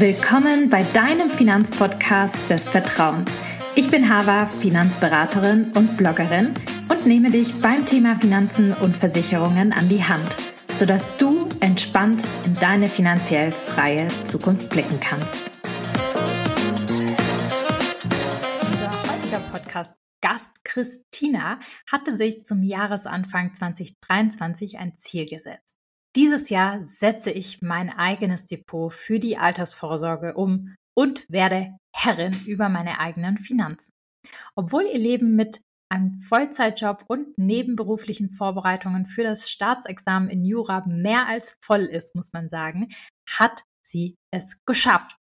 Willkommen 0.00 0.70
bei 0.70 0.82
deinem 0.82 1.28
Finanzpodcast 1.28 2.34
des 2.48 2.70
Vertrauens. 2.70 3.30
Ich 3.74 3.90
bin 3.90 4.08
Hava, 4.08 4.46
Finanzberaterin 4.46 5.72
und 5.76 5.98
Bloggerin 5.98 6.54
und 6.88 7.04
nehme 7.04 7.30
dich 7.30 7.58
beim 7.58 7.84
Thema 7.84 8.18
Finanzen 8.18 8.72
und 8.72 8.96
Versicherungen 8.96 9.74
an 9.74 9.90
die 9.90 10.02
Hand, 10.02 10.24
sodass 10.78 11.14
du 11.18 11.46
entspannt 11.60 12.24
in 12.46 12.54
deine 12.54 12.88
finanziell 12.88 13.52
freie 13.52 14.08
Zukunft 14.24 14.70
blicken 14.70 14.98
kannst. 15.00 15.50
Unser 18.62 18.92
heutiger 19.02 19.40
Podcast 19.52 19.92
Gast 20.22 20.64
Christina 20.64 21.60
hatte 21.86 22.16
sich 22.16 22.42
zum 22.44 22.62
Jahresanfang 22.62 23.52
2023 23.54 24.78
ein 24.78 24.96
Ziel 24.96 25.26
gesetzt. 25.26 25.79
Dieses 26.16 26.50
Jahr 26.50 26.86
setze 26.88 27.30
ich 27.30 27.62
mein 27.62 27.90
eigenes 27.90 28.44
Depot 28.44 28.92
für 28.92 29.20
die 29.20 29.38
Altersvorsorge 29.38 30.34
um 30.34 30.74
und 30.96 31.24
werde 31.28 31.76
Herrin 31.94 32.34
über 32.46 32.68
meine 32.68 32.98
eigenen 32.98 33.38
Finanzen. 33.38 33.92
Obwohl 34.56 34.84
ihr 34.84 34.98
Leben 34.98 35.36
mit 35.36 35.60
einem 35.88 36.12
Vollzeitjob 36.20 37.04
und 37.08 37.36
nebenberuflichen 37.38 38.30
Vorbereitungen 38.30 39.06
für 39.06 39.22
das 39.22 39.50
Staatsexamen 39.50 40.30
in 40.30 40.44
Jura 40.44 40.84
mehr 40.86 41.26
als 41.26 41.54
voll 41.64 41.84
ist, 41.84 42.14
muss 42.14 42.32
man 42.32 42.48
sagen, 42.48 42.92
hat 43.28 43.62
sie 43.86 44.16
es 44.32 44.58
geschafft. 44.66 45.16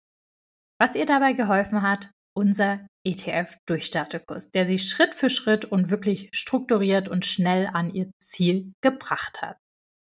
Was 0.80 0.96
ihr 0.96 1.06
dabei 1.06 1.34
geholfen 1.34 1.82
hat, 1.82 2.12
unser 2.36 2.86
ETF-Durchstartekurs, 3.06 4.52
der 4.52 4.66
sie 4.66 4.80
Schritt 4.80 5.16
für 5.16 5.30
Schritt 5.30 5.66
und 5.66 5.90
wirklich 5.90 6.30
strukturiert 6.34 7.10
und 7.10 7.26
schnell 7.26 7.68
an 7.68 7.94
ihr 7.94 8.12
Ziel 8.22 8.74
gebracht 8.82 9.42
hat. 9.42 9.58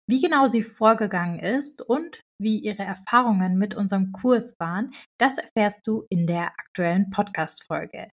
Wie 0.10 0.22
genau 0.22 0.46
sie 0.46 0.64
vorgegangen 0.64 1.40
ist 1.40 1.82
und 1.82 2.22
wie 2.42 2.60
ihre 2.60 2.84
Erfahrungen 2.84 3.58
mit 3.58 3.76
unserem 3.76 4.14
Kurs 4.14 4.56
waren, 4.58 4.94
das 5.20 5.38
erfährst 5.38 5.86
du 5.86 6.06
in 6.09 6.26
der 6.26 6.54
aktuellen 6.58 7.09
Podcast-Folge. 7.09 8.08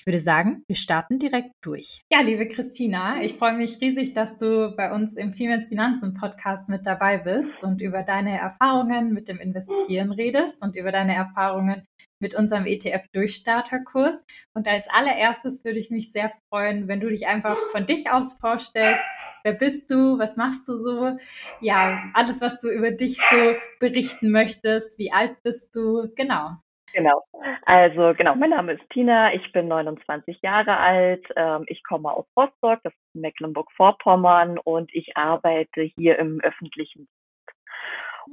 Ich 0.00 0.06
würde 0.06 0.20
sagen, 0.20 0.64
wir 0.66 0.76
starten 0.76 1.18
direkt 1.18 1.50
durch. 1.60 2.00
Ja, 2.10 2.22
liebe 2.22 2.48
Christina, 2.48 3.22
ich 3.22 3.34
freue 3.34 3.52
mich 3.52 3.82
riesig, 3.82 4.14
dass 4.14 4.34
du 4.38 4.74
bei 4.74 4.94
uns 4.94 5.14
im 5.14 5.34
Females 5.34 5.68
Finanzen 5.68 6.14
Podcast 6.14 6.70
mit 6.70 6.86
dabei 6.86 7.18
bist 7.18 7.52
und 7.62 7.82
über 7.82 8.02
deine 8.02 8.38
Erfahrungen 8.38 9.12
mit 9.12 9.28
dem 9.28 9.38
Investieren 9.38 10.10
redest 10.10 10.62
und 10.62 10.74
über 10.74 10.90
deine 10.90 11.14
Erfahrungen 11.14 11.86
mit 12.18 12.34
unserem 12.34 12.64
ETF-Durchstarterkurs. 12.64 14.24
Und 14.54 14.66
als 14.66 14.88
allererstes 14.88 15.66
würde 15.66 15.78
ich 15.78 15.90
mich 15.90 16.12
sehr 16.12 16.32
freuen, 16.48 16.88
wenn 16.88 17.00
du 17.00 17.10
dich 17.10 17.26
einfach 17.26 17.58
von 17.70 17.84
dich 17.84 18.10
aus 18.10 18.38
vorstellst. 18.40 19.02
Wer 19.44 19.52
bist 19.52 19.90
du? 19.90 20.18
Was 20.18 20.38
machst 20.38 20.66
du 20.66 20.78
so? 20.78 21.18
Ja, 21.60 22.04
alles, 22.14 22.40
was 22.40 22.58
du 22.58 22.70
über 22.70 22.90
dich 22.90 23.18
so 23.18 23.54
berichten 23.80 24.30
möchtest. 24.30 24.98
Wie 24.98 25.12
alt 25.12 25.36
bist 25.42 25.76
du? 25.76 26.08
Genau. 26.16 26.56
Genau. 26.92 27.22
Also 27.66 28.14
genau, 28.16 28.34
mein 28.34 28.50
Name 28.50 28.72
ist 28.72 28.90
Tina, 28.90 29.32
ich 29.34 29.52
bin 29.52 29.68
29 29.68 30.40
Jahre 30.42 30.76
alt, 30.76 31.24
ähm, 31.36 31.64
ich 31.66 31.82
komme 31.84 32.10
aus 32.12 32.26
Rostock, 32.36 32.80
das 32.82 32.92
ist 32.92 33.14
Mecklenburg-Vorpommern 33.14 34.58
und 34.58 34.92
ich 34.94 35.16
arbeite 35.16 35.82
hier 35.82 36.18
im 36.18 36.40
öffentlichen 36.40 37.08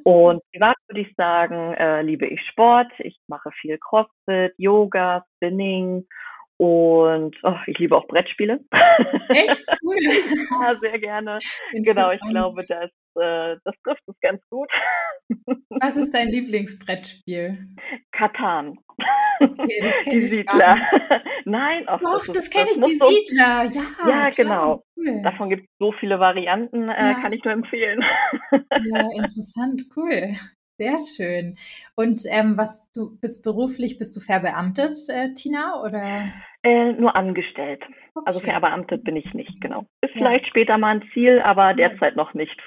und 0.03 0.41
privat 0.51 0.75
würde 0.87 1.01
ich 1.01 1.13
sagen, 1.15 1.73
äh, 1.73 2.01
liebe 2.01 2.27
ich 2.27 2.41
Sport. 2.47 2.91
Ich 2.99 3.17
mache 3.27 3.51
viel 3.61 3.77
CrossFit, 3.77 4.53
Yoga, 4.57 5.25
Spinning 5.35 6.05
und 6.57 7.35
oh, 7.43 7.55
ich 7.67 7.77
liebe 7.77 7.95
auch 7.95 8.07
Brettspiele. 8.07 8.59
Echt 9.29 9.65
cool. 9.83 9.97
ja, 10.61 10.75
sehr 10.75 10.99
gerne. 10.99 11.39
Genau, 11.73 12.11
ich 12.11 12.21
glaube, 12.29 12.65
das, 12.67 12.89
äh, 13.17 13.57
das 13.63 13.75
trifft 13.83 14.03
es 14.07 14.19
ganz 14.21 14.41
gut. 14.49 14.69
Was 15.69 15.97
ist 15.97 16.13
dein 16.13 16.29
Lieblingsbrettspiel? 16.29 17.67
Katan. 18.11 18.79
Okay, 19.39 19.79
das 19.81 19.95
kenne 20.01 20.15
ich 20.25 20.31
Siedler. 20.31 20.77
Nein, 21.45 21.87
auch 21.87 21.99
Doch, 21.99 22.25
das, 22.25 22.35
das 22.35 22.49
kenne 22.49 22.71
ich, 22.71 22.81
die 22.81 22.95
Siedler. 22.95 23.65
Ja, 23.65 23.83
ja 24.07 24.29
genau. 24.29 24.83
Cool. 24.95 25.21
Davon 25.21 25.49
gibt 25.49 25.63
es 25.63 25.69
so 25.79 25.91
viele 25.93 26.19
Varianten, 26.19 26.89
äh, 26.89 27.11
ja. 27.11 27.13
kann 27.15 27.33
ich 27.33 27.43
nur 27.43 27.53
empfehlen. 27.53 28.03
Ja, 28.51 29.09
interessant, 29.15 29.83
cool. 29.95 30.35
Sehr 30.79 30.97
schön. 30.99 31.57
Und 31.95 32.21
ähm, 32.29 32.55
was 32.55 32.91
du 32.91 33.17
bist 33.19 33.43
beruflich, 33.43 33.97
bist 33.97 34.15
du 34.15 34.19
verbeamtet, 34.19 34.95
äh, 35.09 35.33
Tina, 35.33 35.81
oder? 35.81 36.31
Äh, 36.63 36.93
nur 36.93 37.15
angestellt. 37.15 37.81
Also 37.81 37.97
okay. 38.13 38.25
Also 38.25 38.39
verbeamtet 38.41 39.03
bin 39.03 39.15
ich 39.15 39.33
nicht, 39.33 39.59
genau. 39.59 39.87
Ist 40.01 40.13
ja. 40.13 40.19
vielleicht 40.19 40.47
später 40.47 40.77
mal 40.77 40.97
ein 40.97 41.09
Ziel, 41.13 41.41
aber 41.41 41.73
derzeit 41.73 42.15
noch 42.15 42.33
nicht. 42.35 42.59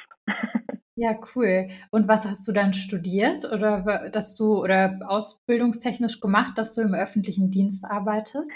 Ja, 0.96 1.18
cool. 1.34 1.68
Und 1.90 2.08
was 2.08 2.26
hast 2.26 2.46
du 2.46 2.52
dann 2.52 2.74
studiert 2.74 3.46
oder 3.50 4.10
dass 4.12 4.34
du 4.34 4.62
oder 4.62 4.98
ausbildungstechnisch 5.06 6.20
gemacht, 6.20 6.58
dass 6.58 6.74
du 6.74 6.82
im 6.82 6.92
öffentlichen 6.92 7.50
Dienst 7.50 7.86
arbeitest? 7.86 8.50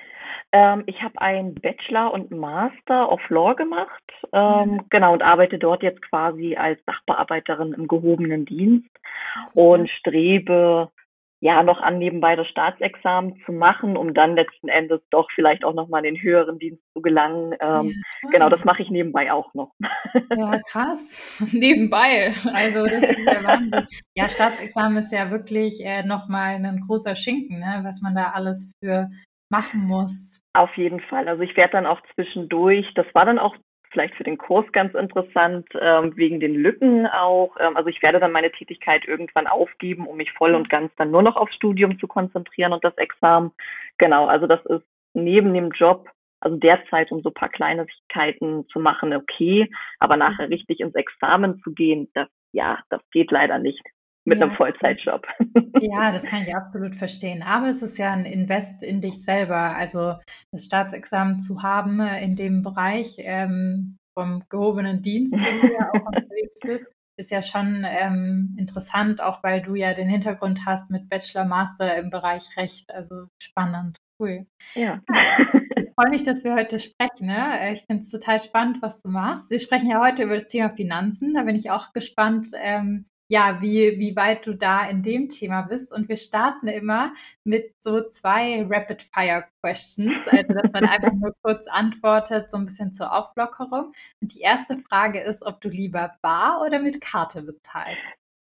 Ähm, 0.52 0.82
ich 0.84 1.02
habe 1.02 1.18
einen 1.22 1.54
Bachelor 1.54 2.12
und 2.12 2.30
Master 2.30 3.10
of 3.10 3.20
Law 3.30 3.54
gemacht, 3.54 4.12
ähm, 4.32 4.74
ja. 4.74 4.84
genau, 4.90 5.14
und 5.14 5.22
arbeite 5.22 5.58
dort 5.58 5.82
jetzt 5.82 6.02
quasi 6.02 6.54
als 6.54 6.78
Sachbearbeiterin 6.84 7.72
im 7.72 7.88
gehobenen 7.88 8.44
Dienst 8.44 8.90
und 9.54 9.88
strebe 9.88 10.90
ja 11.44 11.62
noch 11.62 11.82
an, 11.82 11.98
nebenbei 11.98 12.36
das 12.36 12.48
Staatsexamen 12.48 13.36
zu 13.44 13.52
machen, 13.52 13.98
um 13.98 14.14
dann 14.14 14.34
letzten 14.34 14.68
Endes 14.68 15.02
doch 15.10 15.28
vielleicht 15.34 15.62
auch 15.62 15.74
nochmal 15.74 16.02
in 16.02 16.14
den 16.14 16.22
höheren 16.22 16.58
Dienst 16.58 16.82
zu 16.94 17.02
gelangen. 17.02 17.54
Ähm, 17.60 18.02
ja, 18.22 18.30
genau, 18.30 18.48
das 18.48 18.64
mache 18.64 18.82
ich 18.82 18.88
nebenbei 18.88 19.30
auch 19.30 19.52
noch. 19.52 19.70
Ja, 20.34 20.58
krass. 20.70 21.44
nebenbei. 21.52 22.32
Also 22.54 22.86
das 22.86 23.02
ist 23.02 23.26
ja 23.26 23.44
Wahnsinn. 23.44 23.86
Ja, 24.14 24.30
Staatsexamen 24.30 24.96
ist 24.96 25.12
ja 25.12 25.30
wirklich 25.30 25.84
äh, 25.84 26.02
nochmal 26.02 26.54
ein 26.54 26.80
großer 26.86 27.14
Schinken, 27.14 27.58
ne? 27.58 27.80
was 27.82 28.00
man 28.00 28.14
da 28.14 28.30
alles 28.30 28.72
für 28.82 29.10
machen 29.50 29.86
muss. 29.86 30.40
Auf 30.54 30.74
jeden 30.76 31.00
Fall. 31.00 31.28
Also 31.28 31.42
ich 31.42 31.56
werde 31.56 31.72
dann 31.72 31.86
auch 31.86 32.00
zwischendurch, 32.14 32.86
das 32.94 33.06
war 33.12 33.26
dann 33.26 33.38
auch 33.38 33.54
vielleicht 33.94 34.14
für 34.16 34.24
den 34.24 34.36
Kurs 34.36 34.70
ganz 34.72 34.92
interessant, 34.94 35.66
ähm, 35.80 36.14
wegen 36.16 36.40
den 36.40 36.54
Lücken 36.54 37.06
auch. 37.06 37.56
Ähm, 37.58 37.76
also 37.76 37.88
ich 37.88 38.02
werde 38.02 38.20
dann 38.20 38.32
meine 38.32 38.52
Tätigkeit 38.52 39.06
irgendwann 39.06 39.46
aufgeben, 39.46 40.06
um 40.06 40.18
mich 40.18 40.30
voll 40.32 40.54
und 40.54 40.68
ganz 40.68 40.92
dann 40.96 41.10
nur 41.10 41.22
noch 41.22 41.36
aufs 41.36 41.54
Studium 41.54 41.98
zu 41.98 42.06
konzentrieren 42.06 42.74
und 42.74 42.84
das 42.84 42.96
Examen. 42.98 43.52
Genau, 43.96 44.26
also 44.26 44.46
das 44.46 44.64
ist 44.66 44.84
neben 45.14 45.54
dem 45.54 45.70
Job, 45.70 46.10
also 46.40 46.56
derzeit 46.56 47.10
um 47.10 47.22
so 47.22 47.30
ein 47.30 47.34
paar 47.34 47.48
Kleinigkeiten 47.48 48.66
zu 48.68 48.80
machen, 48.80 49.14
okay, 49.14 49.70
aber 50.00 50.16
nachher 50.18 50.50
richtig 50.50 50.80
ins 50.80 50.94
Examen 50.94 51.60
zu 51.62 51.72
gehen, 51.72 52.10
das 52.12 52.28
ja, 52.52 52.78
das 52.88 53.00
geht 53.10 53.30
leider 53.30 53.58
nicht 53.58 53.82
mit 54.24 54.38
ja. 54.38 54.46
einem 54.46 54.56
Vollzeitjob. 54.56 55.26
Ja, 55.80 56.12
das 56.12 56.24
kann 56.24 56.42
ich 56.42 56.54
absolut 56.54 56.96
verstehen. 56.96 57.42
Aber 57.42 57.68
es 57.68 57.82
ist 57.82 57.98
ja 57.98 58.12
ein 58.12 58.24
Invest 58.24 58.82
in 58.82 59.00
dich 59.00 59.22
selber. 59.22 59.76
Also 59.76 60.14
das 60.50 60.64
Staatsexamen 60.64 61.40
zu 61.40 61.62
haben 61.62 62.00
in 62.00 62.36
dem 62.36 62.62
Bereich 62.62 63.16
ähm, 63.18 63.98
vom 64.14 64.44
gehobenen 64.48 65.02
Dienst, 65.02 65.34
wenn 65.34 65.60
du 65.60 65.72
ja 65.72 65.90
auch 65.90 66.06
unterwegs 66.06 66.60
bist, 66.62 66.86
ist 67.16 67.30
ja 67.30 67.42
schon 67.42 67.84
ähm, 67.86 68.56
interessant, 68.58 69.20
auch 69.20 69.42
weil 69.42 69.62
du 69.62 69.74
ja 69.74 69.94
den 69.94 70.08
Hintergrund 70.08 70.64
hast 70.64 70.90
mit 70.90 71.08
Bachelor, 71.08 71.44
Master 71.44 71.96
im 71.96 72.10
Bereich 72.10 72.56
Recht. 72.56 72.90
Also 72.92 73.26
spannend, 73.42 73.98
cool. 74.18 74.46
Ja. 74.74 75.00
Ich 75.76 75.90
freue 75.94 76.10
mich, 76.10 76.24
dass 76.24 76.44
wir 76.44 76.54
heute 76.54 76.80
sprechen. 76.80 77.26
Ne? 77.26 77.72
Ich 77.72 77.84
finde 77.86 78.04
es 78.04 78.10
total 78.10 78.40
spannend, 78.40 78.80
was 78.80 79.00
du 79.00 79.08
machst. 79.08 79.50
Wir 79.50 79.60
sprechen 79.60 79.90
ja 79.90 80.00
heute 80.00 80.22
über 80.22 80.36
das 80.36 80.48
Thema 80.48 80.70
Finanzen. 80.70 81.34
Da 81.34 81.42
bin 81.42 81.56
ich 81.56 81.70
auch 81.70 81.92
gespannt, 81.92 82.48
ähm, 82.56 83.06
ja, 83.34 83.60
wie, 83.60 83.98
wie 83.98 84.14
weit 84.14 84.46
du 84.46 84.54
da 84.54 84.88
in 84.88 85.02
dem 85.02 85.28
Thema 85.28 85.62
bist. 85.62 85.92
Und 85.92 86.08
wir 86.08 86.16
starten 86.16 86.68
immer 86.68 87.14
mit 87.42 87.74
so 87.80 88.08
zwei 88.10 88.64
Rapid-Fire-Questions, 88.70 90.28
also 90.28 90.52
dass 90.54 90.72
man 90.72 90.84
einfach 90.88 91.12
nur 91.12 91.34
kurz 91.42 91.66
antwortet, 91.66 92.48
so 92.52 92.58
ein 92.58 92.66
bisschen 92.66 92.94
zur 92.94 93.12
Auflockerung. 93.12 93.92
Und 94.22 94.34
die 94.34 94.40
erste 94.40 94.78
Frage 94.88 95.20
ist, 95.20 95.44
ob 95.44 95.60
du 95.60 95.68
lieber 95.68 96.14
bar 96.22 96.62
oder 96.64 96.78
mit 96.78 97.00
Karte 97.00 97.42
bezahlst. 97.42 97.98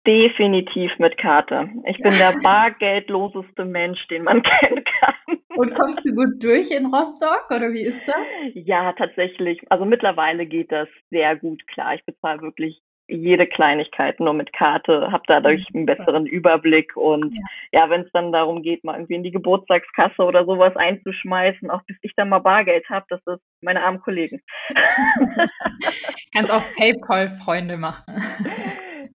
Definitiv 0.05 0.91
mit 0.99 1.17
Karte. 1.17 1.67
Ich 1.87 1.97
bin 1.97 2.11
der 2.11 2.37
bargeldloseste 2.43 3.65
Mensch, 3.65 4.07
den 4.09 4.23
man 4.23 4.43
kennen 4.59 4.83
kann. 4.83 5.39
Und 5.55 5.73
kommst 5.73 6.01
du 6.05 6.13
gut 6.13 6.43
durch 6.43 6.69
in 6.69 6.93
Rostock 6.93 7.47
oder 7.49 7.73
wie 7.73 7.81
ist 7.85 8.07
das? 8.07 8.15
Ja, 8.53 8.93
tatsächlich. 8.93 9.59
Also 9.71 9.85
mittlerweile 9.85 10.45
geht 10.45 10.71
das 10.71 10.89
sehr 11.09 11.35
gut 11.37 11.65
klar. 11.65 11.95
Ich 11.95 12.05
bezahle 12.05 12.41
wirklich 12.41 12.83
jede 13.07 13.47
Kleinigkeit 13.47 14.19
nur 14.19 14.33
mit 14.33 14.51
Karte, 14.53 15.11
habe 15.11 15.23
dadurch 15.27 15.65
einen 15.73 15.85
besseren 15.85 16.25
Überblick 16.25 16.95
und 16.95 17.33
ja, 17.33 17.41
ja 17.83 17.89
wenn 17.89 18.01
es 18.01 18.11
dann 18.13 18.31
darum 18.31 18.61
geht, 18.63 18.83
mal 18.83 18.95
irgendwie 18.95 19.15
in 19.15 19.23
die 19.23 19.31
Geburtstagskasse 19.31 20.23
oder 20.23 20.45
sowas 20.45 20.75
einzuschmeißen, 20.75 21.69
auch 21.69 21.83
bis 21.83 21.97
ich 22.01 22.13
dann 22.15 22.29
mal 22.29 22.39
Bargeld 22.39 22.87
habe, 22.89 23.05
das 23.09 23.21
ist 23.25 23.43
meine 23.61 23.83
armen 23.83 24.01
Kollegen. 24.01 24.41
Kannst 26.33 26.51
auch 26.51 26.63
PayPal-Freunde 26.77 27.77
machen. 27.77 28.03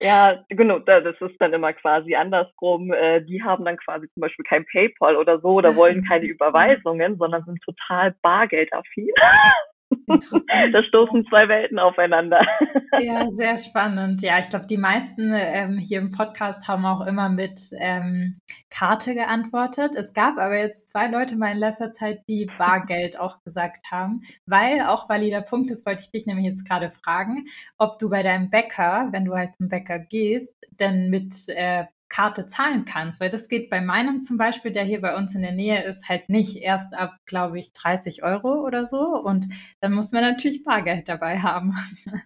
Ja, 0.02 0.44
genau, 0.50 0.78
das 0.78 1.18
ist 1.20 1.40
dann 1.40 1.54
immer 1.54 1.72
quasi 1.72 2.14
andersrum. 2.14 2.92
Äh, 2.92 3.22
die 3.22 3.42
haben 3.42 3.64
dann 3.64 3.78
quasi 3.78 4.06
zum 4.12 4.20
Beispiel 4.20 4.44
kein 4.44 4.66
PayPal 4.66 5.16
oder 5.16 5.40
so 5.40 5.54
oder 5.54 5.74
wollen 5.74 6.04
keine 6.04 6.24
Überweisungen, 6.26 7.16
sondern 7.16 7.44
sind 7.44 7.62
total 7.62 8.14
bargeldaffin. 8.20 9.08
Da 10.06 10.82
stoßen 10.82 11.26
zwei 11.28 11.48
Welten 11.48 11.78
aufeinander. 11.78 12.40
Ja, 12.98 13.28
sehr 13.32 13.58
spannend. 13.58 14.22
Ja, 14.22 14.38
ich 14.38 14.48
glaube, 14.48 14.66
die 14.66 14.78
meisten 14.78 15.32
ähm, 15.34 15.78
hier 15.78 15.98
im 15.98 16.10
Podcast 16.10 16.66
haben 16.66 16.86
auch 16.86 17.06
immer 17.06 17.28
mit 17.28 17.60
ähm, 17.78 18.38
Karte 18.70 19.14
geantwortet. 19.14 19.94
Es 19.94 20.14
gab 20.14 20.38
aber 20.38 20.58
jetzt 20.58 20.88
zwei 20.88 21.08
Leute 21.08 21.36
mal 21.36 21.52
in 21.52 21.58
letzter 21.58 21.92
Zeit, 21.92 22.22
die 22.28 22.50
Bargeld 22.58 23.18
auch 23.18 23.42
gesagt 23.42 23.90
haben, 23.90 24.22
weil 24.46 24.82
auch 24.82 25.08
valider 25.08 25.42
Punkt 25.42 25.70
ist, 25.70 25.86
wollte 25.86 26.02
ich 26.02 26.10
dich 26.10 26.26
nämlich 26.26 26.46
jetzt 26.46 26.66
gerade 26.66 26.90
fragen, 26.90 27.44
ob 27.78 27.98
du 27.98 28.08
bei 28.08 28.22
deinem 28.22 28.50
Bäcker, 28.50 29.08
wenn 29.10 29.24
du 29.24 29.34
halt 29.34 29.56
zum 29.56 29.68
Bäcker 29.68 29.98
gehst, 29.98 30.54
denn 30.80 31.10
mit 31.10 31.34
äh, 31.48 31.84
Karte 32.08 32.46
zahlen 32.46 32.84
kannst, 32.84 33.20
weil 33.20 33.30
das 33.30 33.48
geht 33.48 33.70
bei 33.70 33.80
meinem 33.80 34.22
zum 34.22 34.38
Beispiel, 34.38 34.72
der 34.72 34.84
hier 34.84 35.00
bei 35.00 35.16
uns 35.16 35.34
in 35.34 35.42
der 35.42 35.52
Nähe 35.52 35.82
ist, 35.84 36.08
halt 36.08 36.28
nicht 36.28 36.56
erst 36.62 36.94
ab, 36.94 37.14
glaube 37.26 37.58
ich, 37.58 37.72
30 37.72 38.22
Euro 38.22 38.64
oder 38.64 38.86
so. 38.86 38.98
Und 38.98 39.46
dann 39.80 39.92
muss 39.92 40.12
man 40.12 40.22
natürlich 40.22 40.64
Bargeld 40.64 41.08
dabei 41.08 41.38
haben. 41.38 41.74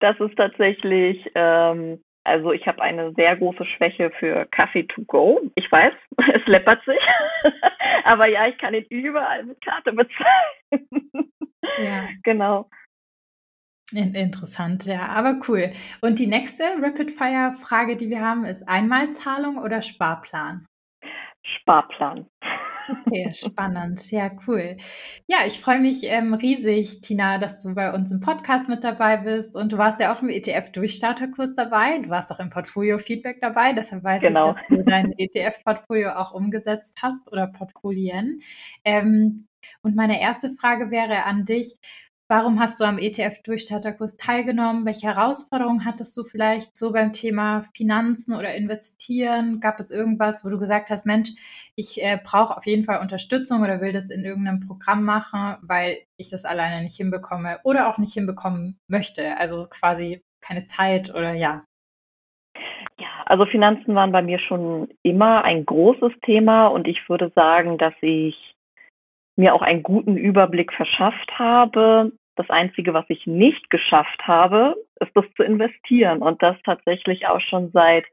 Das 0.00 0.18
ist 0.18 0.34
tatsächlich, 0.34 1.30
ähm, 1.36 2.02
also 2.24 2.50
ich 2.50 2.66
habe 2.66 2.82
eine 2.82 3.12
sehr 3.14 3.36
große 3.36 3.64
Schwäche 3.64 4.10
für 4.18 4.46
Kaffee 4.46 4.82
to 4.88 5.02
go. 5.04 5.40
Ich 5.54 5.70
weiß, 5.70 5.92
es 6.34 6.44
läppert 6.46 6.84
sich. 6.84 6.98
Aber 8.04 8.26
ja, 8.26 8.48
ich 8.48 8.58
kann 8.58 8.74
ihn 8.74 8.86
überall 8.90 9.44
mit 9.44 9.64
Karte 9.64 9.92
bezahlen. 9.92 11.30
Ja. 11.78 12.08
Genau. 12.24 12.68
Interessant, 13.92 14.86
ja, 14.86 15.06
aber 15.08 15.40
cool. 15.48 15.72
Und 16.00 16.18
die 16.18 16.26
nächste 16.26 16.64
Rapid-Fire-Frage, 16.80 17.96
die 17.96 18.08
wir 18.08 18.20
haben, 18.20 18.44
ist 18.44 18.66
Einmalzahlung 18.66 19.58
oder 19.58 19.82
Sparplan? 19.82 20.66
Sparplan. 21.42 22.26
Okay, 22.88 23.30
spannend. 23.34 24.10
Ja, 24.10 24.30
cool. 24.46 24.76
Ja, 25.26 25.38
ich 25.46 25.60
freue 25.60 25.80
mich 25.80 26.04
ähm, 26.04 26.34
riesig, 26.34 27.00
Tina, 27.00 27.38
dass 27.38 27.62
du 27.62 27.74
bei 27.74 27.92
uns 27.92 28.10
im 28.10 28.20
Podcast 28.20 28.68
mit 28.68 28.84
dabei 28.84 29.18
bist. 29.18 29.56
Und 29.56 29.72
du 29.72 29.78
warst 29.78 30.00
ja 30.00 30.14
auch 30.14 30.22
im 30.22 30.28
ETF-Durchstarterkurs 30.28 31.54
dabei. 31.54 31.98
Du 31.98 32.08
warst 32.10 32.30
auch 32.32 32.40
im 32.40 32.50
Portfolio-Feedback 32.50 33.40
dabei. 33.40 33.72
Deshalb 33.72 34.04
weiß 34.04 34.22
genau. 34.22 34.50
ich, 34.50 34.56
dass 34.56 34.66
du 34.68 34.84
dein 34.84 35.12
ETF-Portfolio 35.18 36.12
auch 36.12 36.32
umgesetzt 36.32 36.98
hast 37.02 37.30
oder 37.32 37.46
Portfolien. 37.46 38.40
Ähm, 38.84 39.46
und 39.82 39.94
meine 39.94 40.20
erste 40.20 40.50
Frage 40.50 40.90
wäre 40.90 41.24
an 41.24 41.44
dich. 41.44 41.74
Warum 42.34 42.60
hast 42.60 42.80
du 42.80 42.84
am 42.84 42.96
ETF-Durchstarterkurs 42.96 44.16
teilgenommen? 44.16 44.86
Welche 44.86 45.06
Herausforderungen 45.06 45.84
hattest 45.84 46.16
du 46.16 46.24
vielleicht 46.24 46.74
so 46.74 46.90
beim 46.90 47.12
Thema 47.12 47.66
Finanzen 47.74 48.34
oder 48.34 48.54
Investieren? 48.54 49.60
Gab 49.60 49.78
es 49.78 49.90
irgendwas, 49.90 50.42
wo 50.42 50.48
du 50.48 50.58
gesagt 50.58 50.88
hast, 50.88 51.04
Mensch, 51.04 51.28
ich 51.76 52.02
äh, 52.02 52.18
brauche 52.24 52.56
auf 52.56 52.64
jeden 52.64 52.84
Fall 52.84 53.02
Unterstützung 53.02 53.60
oder 53.60 53.82
will 53.82 53.92
das 53.92 54.08
in 54.08 54.24
irgendeinem 54.24 54.60
Programm 54.60 55.04
machen, 55.04 55.58
weil 55.60 55.98
ich 56.16 56.30
das 56.30 56.46
alleine 56.46 56.82
nicht 56.82 56.96
hinbekomme 56.96 57.58
oder 57.64 57.86
auch 57.86 57.98
nicht 57.98 58.14
hinbekommen 58.14 58.78
möchte? 58.88 59.36
Also 59.36 59.66
quasi 59.68 60.24
keine 60.40 60.64
Zeit 60.64 61.14
oder 61.14 61.34
ja. 61.34 61.64
Ja, 62.98 63.08
also 63.26 63.44
Finanzen 63.44 63.94
waren 63.94 64.10
bei 64.10 64.22
mir 64.22 64.38
schon 64.38 64.88
immer 65.02 65.44
ein 65.44 65.66
großes 65.66 66.14
Thema 66.24 66.68
und 66.68 66.88
ich 66.88 67.10
würde 67.10 67.30
sagen, 67.34 67.76
dass 67.76 67.92
ich 68.00 68.54
mir 69.36 69.54
auch 69.54 69.62
einen 69.62 69.82
guten 69.82 70.16
Überblick 70.16 70.72
verschafft 70.72 71.38
habe, 71.38 72.12
das 72.36 72.48
Einzige, 72.50 72.94
was 72.94 73.04
ich 73.08 73.26
nicht 73.26 73.70
geschafft 73.70 74.26
habe, 74.26 74.74
ist 75.00 75.12
das 75.14 75.24
zu 75.36 75.42
investieren 75.42 76.22
und 76.22 76.42
das 76.42 76.56
tatsächlich 76.64 77.26
auch 77.26 77.40
schon 77.40 77.70
seit 77.72 78.04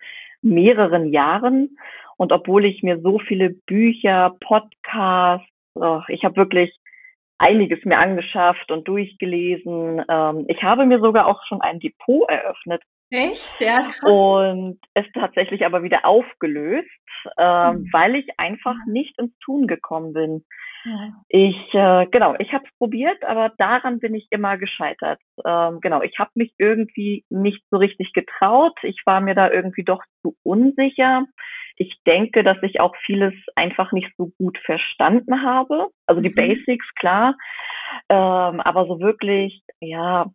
mehreren 0.41 1.11
Jahren. 1.11 1.77
Und 2.17 2.31
obwohl 2.31 2.65
ich 2.65 2.83
mir 2.83 2.99
so 2.99 3.19
viele 3.19 3.49
Bücher, 3.49 4.35
Podcasts, 4.41 5.47
oh, 5.75 6.01
ich 6.09 6.23
habe 6.25 6.35
wirklich 6.35 6.77
einiges 7.37 7.83
mir 7.85 7.97
angeschafft 7.97 8.69
und 8.69 8.87
durchgelesen. 8.87 10.03
Ähm, 10.09 10.45
ich 10.47 10.61
habe 10.61 10.85
mir 10.85 10.99
sogar 10.99 11.25
auch 11.25 11.41
schon 11.47 11.61
ein 11.61 11.79
Depot 11.79 12.29
eröffnet. 12.29 12.83
Echt? 13.09 13.55
Ja, 13.59 13.87
krass. 13.87 14.03
Und 14.03 14.79
es 14.93 15.05
tatsächlich 15.13 15.65
aber 15.65 15.81
wieder 15.81 16.05
aufgelöst, 16.05 16.89
ähm, 17.37 17.77
mhm. 17.77 17.89
weil 17.91 18.15
ich 18.15 18.27
einfach 18.37 18.75
nicht 18.85 19.17
ins 19.17 19.35
Tun 19.39 19.65
gekommen 19.65 20.13
bin. 20.13 20.45
Ich, 21.27 21.73
äh, 21.73 22.07
genau, 22.07 22.35
ich 22.39 22.53
habe 22.53 22.63
es 22.65 22.77
probiert, 22.77 23.23
aber 23.23 23.51
daran 23.57 23.99
bin 23.99 24.15
ich 24.15 24.27
immer 24.29 24.57
gescheitert. 24.57 25.19
Ähm, 25.45 25.81
genau, 25.81 26.01
ich 26.01 26.17
habe 26.19 26.31
mich 26.35 26.53
irgendwie 26.57 27.25
nicht 27.29 27.63
so 27.69 27.77
richtig 27.77 28.13
getraut. 28.13 28.77
Ich 28.83 29.01
war 29.05 29.19
mir 29.19 29.35
da 29.35 29.51
irgendwie 29.51 29.83
doch 29.83 30.01
zu 30.21 30.35
unsicher. 30.43 31.25
Ich 31.75 31.95
denke, 32.05 32.43
dass 32.43 32.57
ich 32.61 32.79
auch 32.79 32.95
vieles 33.05 33.33
einfach 33.55 33.91
nicht 33.91 34.11
so 34.17 34.31
gut 34.37 34.57
verstanden 34.59 35.43
habe. 35.43 35.89
Also 36.05 36.21
die 36.21 36.29
mhm. 36.29 36.35
Basics, 36.35 36.85
klar. 36.95 37.35
Ähm, 38.09 38.59
aber 38.61 38.85
so 38.85 38.99
wirklich, 38.99 39.61
ja, 39.81 40.27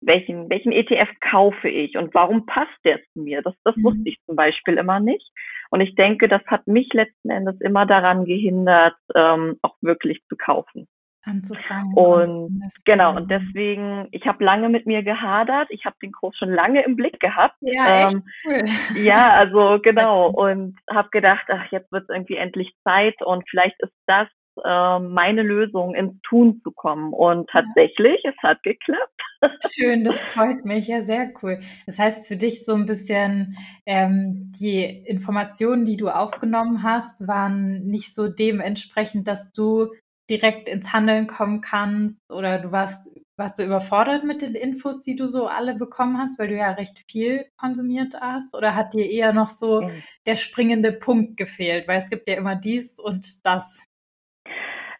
welchen, 0.00 0.48
welchen 0.48 0.72
ETF 0.72 1.08
kaufe 1.20 1.68
ich 1.68 1.96
und 1.96 2.14
warum 2.14 2.46
passt 2.46 2.78
der 2.84 3.00
zu 3.12 3.20
mir? 3.20 3.42
Das, 3.42 3.54
das 3.64 3.76
mhm. 3.76 3.84
wusste 3.84 4.08
ich 4.08 4.18
zum 4.26 4.36
Beispiel 4.36 4.74
immer 4.74 5.00
nicht. 5.00 5.30
Und 5.70 5.80
ich 5.80 5.94
denke, 5.94 6.28
das 6.28 6.42
hat 6.46 6.66
mich 6.66 6.92
letzten 6.92 7.30
Endes 7.30 7.60
immer 7.60 7.84
daran 7.84 8.24
gehindert, 8.24 8.96
ähm, 9.14 9.58
auch 9.62 9.76
wirklich 9.82 10.22
zu 10.28 10.36
kaufen. 10.36 10.88
Anzufangen. 11.24 11.94
Und 11.94 12.62
genau, 12.84 13.14
und 13.14 13.30
deswegen, 13.30 14.08
ich 14.12 14.26
habe 14.26 14.42
lange 14.42 14.68
mit 14.68 14.86
mir 14.86 15.02
gehadert. 15.02 15.68
Ich 15.70 15.84
habe 15.84 15.96
den 16.00 16.12
Kurs 16.12 16.36
schon 16.38 16.50
lange 16.50 16.82
im 16.84 16.96
Blick 16.96 17.20
gehabt. 17.20 17.56
Ja, 17.60 18.08
ähm, 18.08 18.24
cool. 18.46 18.64
ja 18.96 19.32
also 19.32 19.78
genau. 19.82 20.30
Und 20.30 20.78
habe 20.88 21.08
gedacht, 21.10 21.44
ach, 21.48 21.70
jetzt 21.70 21.92
wird 21.92 22.04
es 22.04 22.08
irgendwie 22.08 22.36
endlich 22.36 22.72
Zeit 22.84 23.20
und 23.20 23.46
vielleicht 23.50 23.78
ist 23.82 23.92
das 24.06 24.28
äh, 24.64 24.98
meine 25.00 25.42
Lösung 25.42 25.94
ins 25.94 26.20
Tun 26.22 26.60
zu 26.62 26.70
kommen. 26.70 27.12
Und 27.12 27.48
tatsächlich, 27.50 28.20
ja. 28.24 28.30
es 28.30 28.42
hat 28.42 28.62
geklappt. 28.62 29.22
Schön, 29.70 30.04
das 30.04 30.20
freut 30.20 30.64
mich. 30.64 30.88
Ja, 30.88 31.02
sehr 31.02 31.32
cool. 31.42 31.60
Das 31.86 31.98
heißt 31.98 32.26
für 32.26 32.36
dich 32.36 32.64
so 32.64 32.74
ein 32.74 32.86
bisschen, 32.86 33.56
ähm, 33.86 34.52
die 34.58 34.84
Informationen, 34.84 35.84
die 35.84 35.96
du 35.96 36.08
aufgenommen 36.08 36.82
hast, 36.82 37.26
waren 37.26 37.84
nicht 37.84 38.14
so 38.14 38.28
dementsprechend, 38.28 39.28
dass 39.28 39.52
du 39.52 39.92
direkt 40.30 40.68
ins 40.68 40.92
Handeln 40.92 41.26
kommen 41.26 41.60
kannst 41.60 42.20
oder 42.30 42.58
du 42.58 42.70
warst, 42.70 43.10
warst 43.36 43.58
du 43.58 43.64
überfordert 43.64 44.24
mit 44.24 44.42
den 44.42 44.54
Infos, 44.54 45.02
die 45.02 45.16
du 45.16 45.26
so 45.26 45.46
alle 45.46 45.74
bekommen 45.74 46.18
hast, 46.18 46.38
weil 46.38 46.48
du 46.48 46.56
ja 46.56 46.72
recht 46.72 47.02
viel 47.10 47.46
konsumiert 47.56 48.14
hast 48.20 48.54
oder 48.54 48.74
hat 48.74 48.92
dir 48.94 49.08
eher 49.08 49.32
noch 49.32 49.48
so 49.48 49.88
der 50.26 50.36
springende 50.36 50.92
Punkt 50.92 51.36
gefehlt, 51.36 51.88
weil 51.88 51.98
es 51.98 52.10
gibt 52.10 52.28
ja 52.28 52.34
immer 52.34 52.56
dies 52.56 52.98
und 52.98 53.46
das. 53.46 53.82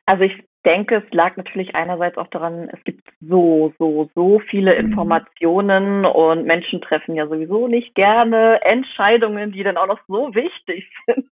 Also 0.08 0.22
ich 0.24 0.42
denke, 0.64 1.04
es 1.06 1.12
lag 1.12 1.36
natürlich 1.36 1.74
einerseits 1.74 2.16
auch 2.16 2.28
daran, 2.28 2.70
es 2.72 2.82
gibt 2.84 3.06
so, 3.20 3.74
so, 3.78 4.08
so 4.14 4.40
viele 4.48 4.72
mhm. 4.72 4.86
Informationen 4.86 6.06
und 6.06 6.46
Menschen 6.46 6.80
treffen 6.80 7.14
ja 7.14 7.26
sowieso 7.26 7.68
nicht 7.68 7.94
gerne 7.94 8.58
Entscheidungen, 8.62 9.52
die 9.52 9.62
dann 9.62 9.76
auch 9.76 9.86
noch 9.86 10.00
so 10.08 10.34
wichtig 10.34 10.90
sind. 11.06 11.28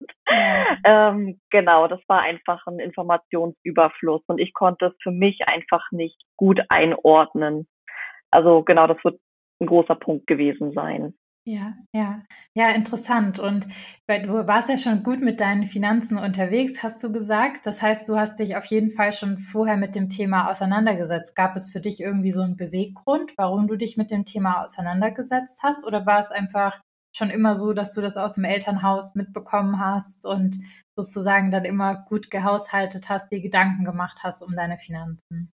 ähm, 0.86 1.40
genau, 1.52 1.88
das 1.88 2.00
war 2.08 2.22
einfach 2.22 2.66
ein 2.66 2.80
Informationsüberfluss 2.80 4.24
und 4.26 4.40
ich 4.40 4.56
konnte 4.56 4.88
es 4.88 4.94
für 5.04 5.12
mich 5.12 5.48
einfach 5.48 5.86
nicht 5.92 6.20
gut 6.36 6.60
einordnen. 6.70 7.68
Also 8.32 8.64
genau, 8.64 8.88
das 8.88 8.98
wird 9.04 9.20
ein 9.62 9.68
großer 9.68 9.96
Punkt 9.96 10.26
gewesen 10.26 10.72
sein. 10.72 11.14
Ja, 11.46 11.74
ja, 11.94 12.24
ja, 12.56 12.70
interessant. 12.70 13.38
Und 13.38 13.68
weil 14.08 14.26
du 14.26 14.48
warst 14.48 14.70
ja 14.70 14.78
schon 14.78 15.04
gut 15.04 15.20
mit 15.20 15.42
deinen 15.42 15.66
Finanzen 15.66 16.18
unterwegs, 16.18 16.82
hast 16.82 17.04
du 17.04 17.12
gesagt. 17.12 17.66
Das 17.66 17.82
heißt, 17.82 18.08
du 18.08 18.16
hast 18.16 18.40
dich 18.40 18.56
auf 18.56 18.64
jeden 18.66 18.92
Fall 18.92 19.12
schon 19.12 19.40
vorher 19.40 19.76
mit 19.76 19.94
dem 19.94 20.08
Thema 20.08 20.50
auseinandergesetzt. 20.50 21.36
Gab 21.36 21.58
es 21.58 21.70
für 21.70 21.82
dich 21.82 22.00
irgendwie 22.00 22.32
so 22.32 22.44
einen 22.44 22.56
Beweggrund, 22.56 23.34
warum 23.36 23.68
du 23.68 23.76
dich 23.76 23.98
mit 23.98 24.10
dem 24.10 24.24
Thema 24.24 24.64
auseinandergesetzt 24.64 25.60
hast? 25.64 25.86
Oder 25.86 26.06
war 26.06 26.20
es 26.20 26.32
einfach 26.32 26.80
schon 27.14 27.30
immer 27.30 27.58
so, 27.58 27.74
dass 27.74 27.94
du 27.94 28.00
das 28.00 28.16
aus 28.16 28.36
dem 28.36 28.46
Elternhaus 28.46 29.14
mitbekommen 29.14 29.82
hast 29.82 30.26
und 30.26 30.56
sozusagen 30.96 31.52
dann 31.52 31.66
immer 31.66 32.06
gut 32.08 32.32
gehaushaltet 32.32 33.10
hast, 33.10 33.32
dir 33.34 33.42
Gedanken 33.42 33.84
gemacht 33.84 34.20
hast 34.24 34.44
um 34.44 34.56
deine 34.56 34.78
Finanzen? 34.78 35.52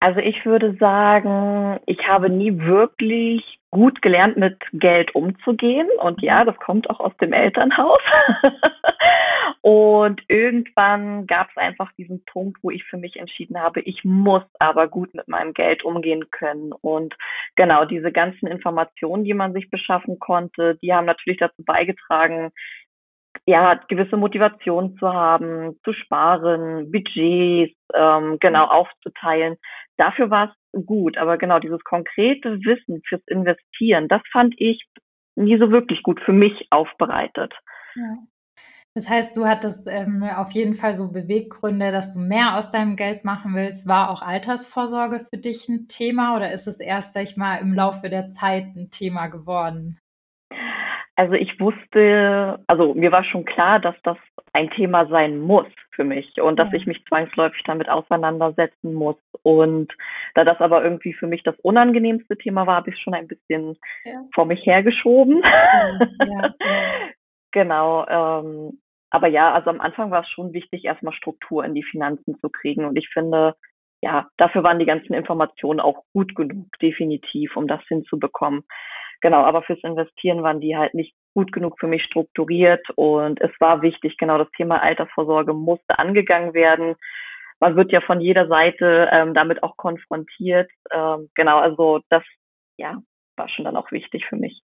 Also 0.00 0.18
ich 0.18 0.44
würde 0.44 0.76
sagen, 0.78 1.78
ich 1.86 2.00
habe 2.08 2.28
nie 2.28 2.58
wirklich 2.58 3.60
gut 3.72 4.02
gelernt, 4.02 4.36
mit 4.36 4.58
Geld 4.72 5.14
umzugehen. 5.14 5.88
Und 6.00 6.22
ja, 6.22 6.44
das 6.44 6.56
kommt 6.58 6.88
auch 6.90 7.00
aus 7.00 7.16
dem 7.20 7.32
Elternhaus. 7.32 8.00
und 9.62 10.20
irgendwann 10.28 11.26
gab 11.26 11.48
es 11.50 11.56
einfach 11.56 11.90
diesen 11.92 12.22
Punkt, 12.26 12.58
wo 12.62 12.70
ich 12.70 12.84
für 12.84 12.98
mich 12.98 13.16
entschieden 13.16 13.58
habe, 13.58 13.80
ich 13.80 14.04
muss 14.04 14.42
aber 14.58 14.88
gut 14.88 15.14
mit 15.14 15.26
meinem 15.26 15.54
Geld 15.54 15.84
umgehen 15.84 16.30
können. 16.30 16.72
Und 16.72 17.16
genau 17.56 17.86
diese 17.86 18.12
ganzen 18.12 18.46
Informationen, 18.46 19.24
die 19.24 19.34
man 19.34 19.54
sich 19.54 19.70
beschaffen 19.70 20.18
konnte, 20.18 20.78
die 20.82 20.92
haben 20.92 21.06
natürlich 21.06 21.40
dazu 21.40 21.64
beigetragen, 21.64 22.52
ja, 23.46 23.74
gewisse 23.88 24.16
Motivation 24.16 24.96
zu 24.98 25.12
haben, 25.12 25.76
zu 25.84 25.92
sparen, 25.92 26.90
Budgets 26.92 27.76
ähm, 27.94 28.38
genau 28.40 28.66
aufzuteilen. 28.66 29.56
Dafür 29.96 30.30
war 30.30 30.54
es 30.72 30.86
gut, 30.86 31.18
aber 31.18 31.38
genau 31.38 31.58
dieses 31.58 31.82
konkrete 31.84 32.58
Wissen 32.60 33.02
fürs 33.06 33.22
Investieren, 33.26 34.08
das 34.08 34.22
fand 34.30 34.54
ich 34.58 34.84
nie 35.34 35.58
so 35.58 35.70
wirklich 35.70 36.02
gut 36.02 36.20
für 36.20 36.32
mich 36.32 36.66
aufbereitet. 36.70 37.52
Ja. 37.94 38.16
Das 38.94 39.08
heißt, 39.08 39.36
du 39.38 39.46
hattest 39.46 39.86
ähm, 39.86 40.22
auf 40.22 40.50
jeden 40.52 40.74
Fall 40.74 40.94
so 40.94 41.10
Beweggründe, 41.10 41.90
dass 41.92 42.12
du 42.12 42.20
mehr 42.20 42.58
aus 42.58 42.70
deinem 42.70 42.96
Geld 42.96 43.24
machen 43.24 43.54
willst. 43.54 43.88
War 43.88 44.10
auch 44.10 44.20
Altersvorsorge 44.20 45.20
für 45.30 45.38
dich 45.38 45.66
ein 45.68 45.88
Thema 45.88 46.36
oder 46.36 46.52
ist 46.52 46.66
es 46.66 46.78
erst, 46.78 47.14
sag 47.14 47.22
ich 47.22 47.38
mal, 47.38 47.56
im 47.56 47.72
Laufe 47.72 48.10
der 48.10 48.30
Zeit 48.30 48.76
ein 48.76 48.90
Thema 48.90 49.28
geworden? 49.28 49.98
Also 51.14 51.34
ich 51.34 51.60
wusste, 51.60 52.58
also 52.66 52.94
mir 52.94 53.12
war 53.12 53.22
schon 53.24 53.44
klar, 53.44 53.80
dass 53.80 53.94
das 54.02 54.16
ein 54.54 54.70
Thema 54.70 55.06
sein 55.06 55.38
muss 55.38 55.66
für 55.90 56.04
mich 56.04 56.40
und 56.40 56.58
dass 56.58 56.72
ich 56.72 56.86
mich 56.86 57.04
zwangsläufig 57.06 57.62
damit 57.64 57.88
auseinandersetzen 57.88 58.94
muss. 58.94 59.16
Und 59.42 59.92
da 60.34 60.44
das 60.44 60.58
aber 60.60 60.82
irgendwie 60.82 61.12
für 61.12 61.26
mich 61.26 61.42
das 61.42 61.58
unangenehmste 61.60 62.36
Thema 62.38 62.66
war, 62.66 62.76
habe 62.76 62.90
ich 62.90 62.98
schon 62.98 63.14
ein 63.14 63.28
bisschen 63.28 63.76
ja. 64.04 64.24
vor 64.34 64.46
mich 64.46 64.64
hergeschoben. 64.64 65.42
Ja, 65.42 65.98
ja, 66.26 66.54
genau. 67.52 68.06
Ähm, 68.08 68.80
aber 69.10 69.28
ja, 69.28 69.52
also 69.52 69.68
am 69.68 69.80
Anfang 69.80 70.10
war 70.10 70.22
es 70.22 70.28
schon 70.30 70.54
wichtig, 70.54 70.86
erstmal 70.86 71.12
Struktur 71.12 71.62
in 71.64 71.74
die 71.74 71.82
Finanzen 71.82 72.38
zu 72.38 72.48
kriegen. 72.48 72.86
Und 72.86 72.96
ich 72.96 73.10
finde, 73.10 73.54
ja, 74.00 74.28
dafür 74.38 74.62
waren 74.62 74.78
die 74.78 74.86
ganzen 74.86 75.12
Informationen 75.12 75.80
auch 75.80 76.04
gut 76.14 76.34
genug, 76.34 76.66
definitiv, 76.80 77.54
um 77.56 77.68
das 77.68 77.82
hinzubekommen. 77.88 78.64
Genau, 79.22 79.44
aber 79.44 79.62
fürs 79.62 79.82
Investieren 79.84 80.42
waren 80.42 80.60
die 80.60 80.76
halt 80.76 80.94
nicht 80.94 81.14
gut 81.32 81.52
genug 81.52 81.78
für 81.78 81.86
mich 81.86 82.02
strukturiert 82.02 82.84
und 82.96 83.40
es 83.40 83.52
war 83.60 83.80
wichtig, 83.80 84.16
genau 84.18 84.36
das 84.36 84.50
Thema 84.56 84.82
Altersvorsorge 84.82 85.54
musste 85.54 85.98
angegangen 85.98 86.54
werden. 86.54 86.96
Man 87.60 87.76
wird 87.76 87.92
ja 87.92 88.00
von 88.00 88.20
jeder 88.20 88.48
Seite 88.48 89.08
ähm, 89.12 89.32
damit 89.32 89.62
auch 89.62 89.76
konfrontiert. 89.76 90.68
Ähm, 90.90 91.30
genau, 91.36 91.58
also 91.58 92.00
das 92.10 92.24
ja 92.76 93.00
war 93.36 93.48
schon 93.48 93.64
dann 93.64 93.76
auch 93.76 93.92
wichtig 93.92 94.26
für 94.26 94.36
mich. 94.36 94.60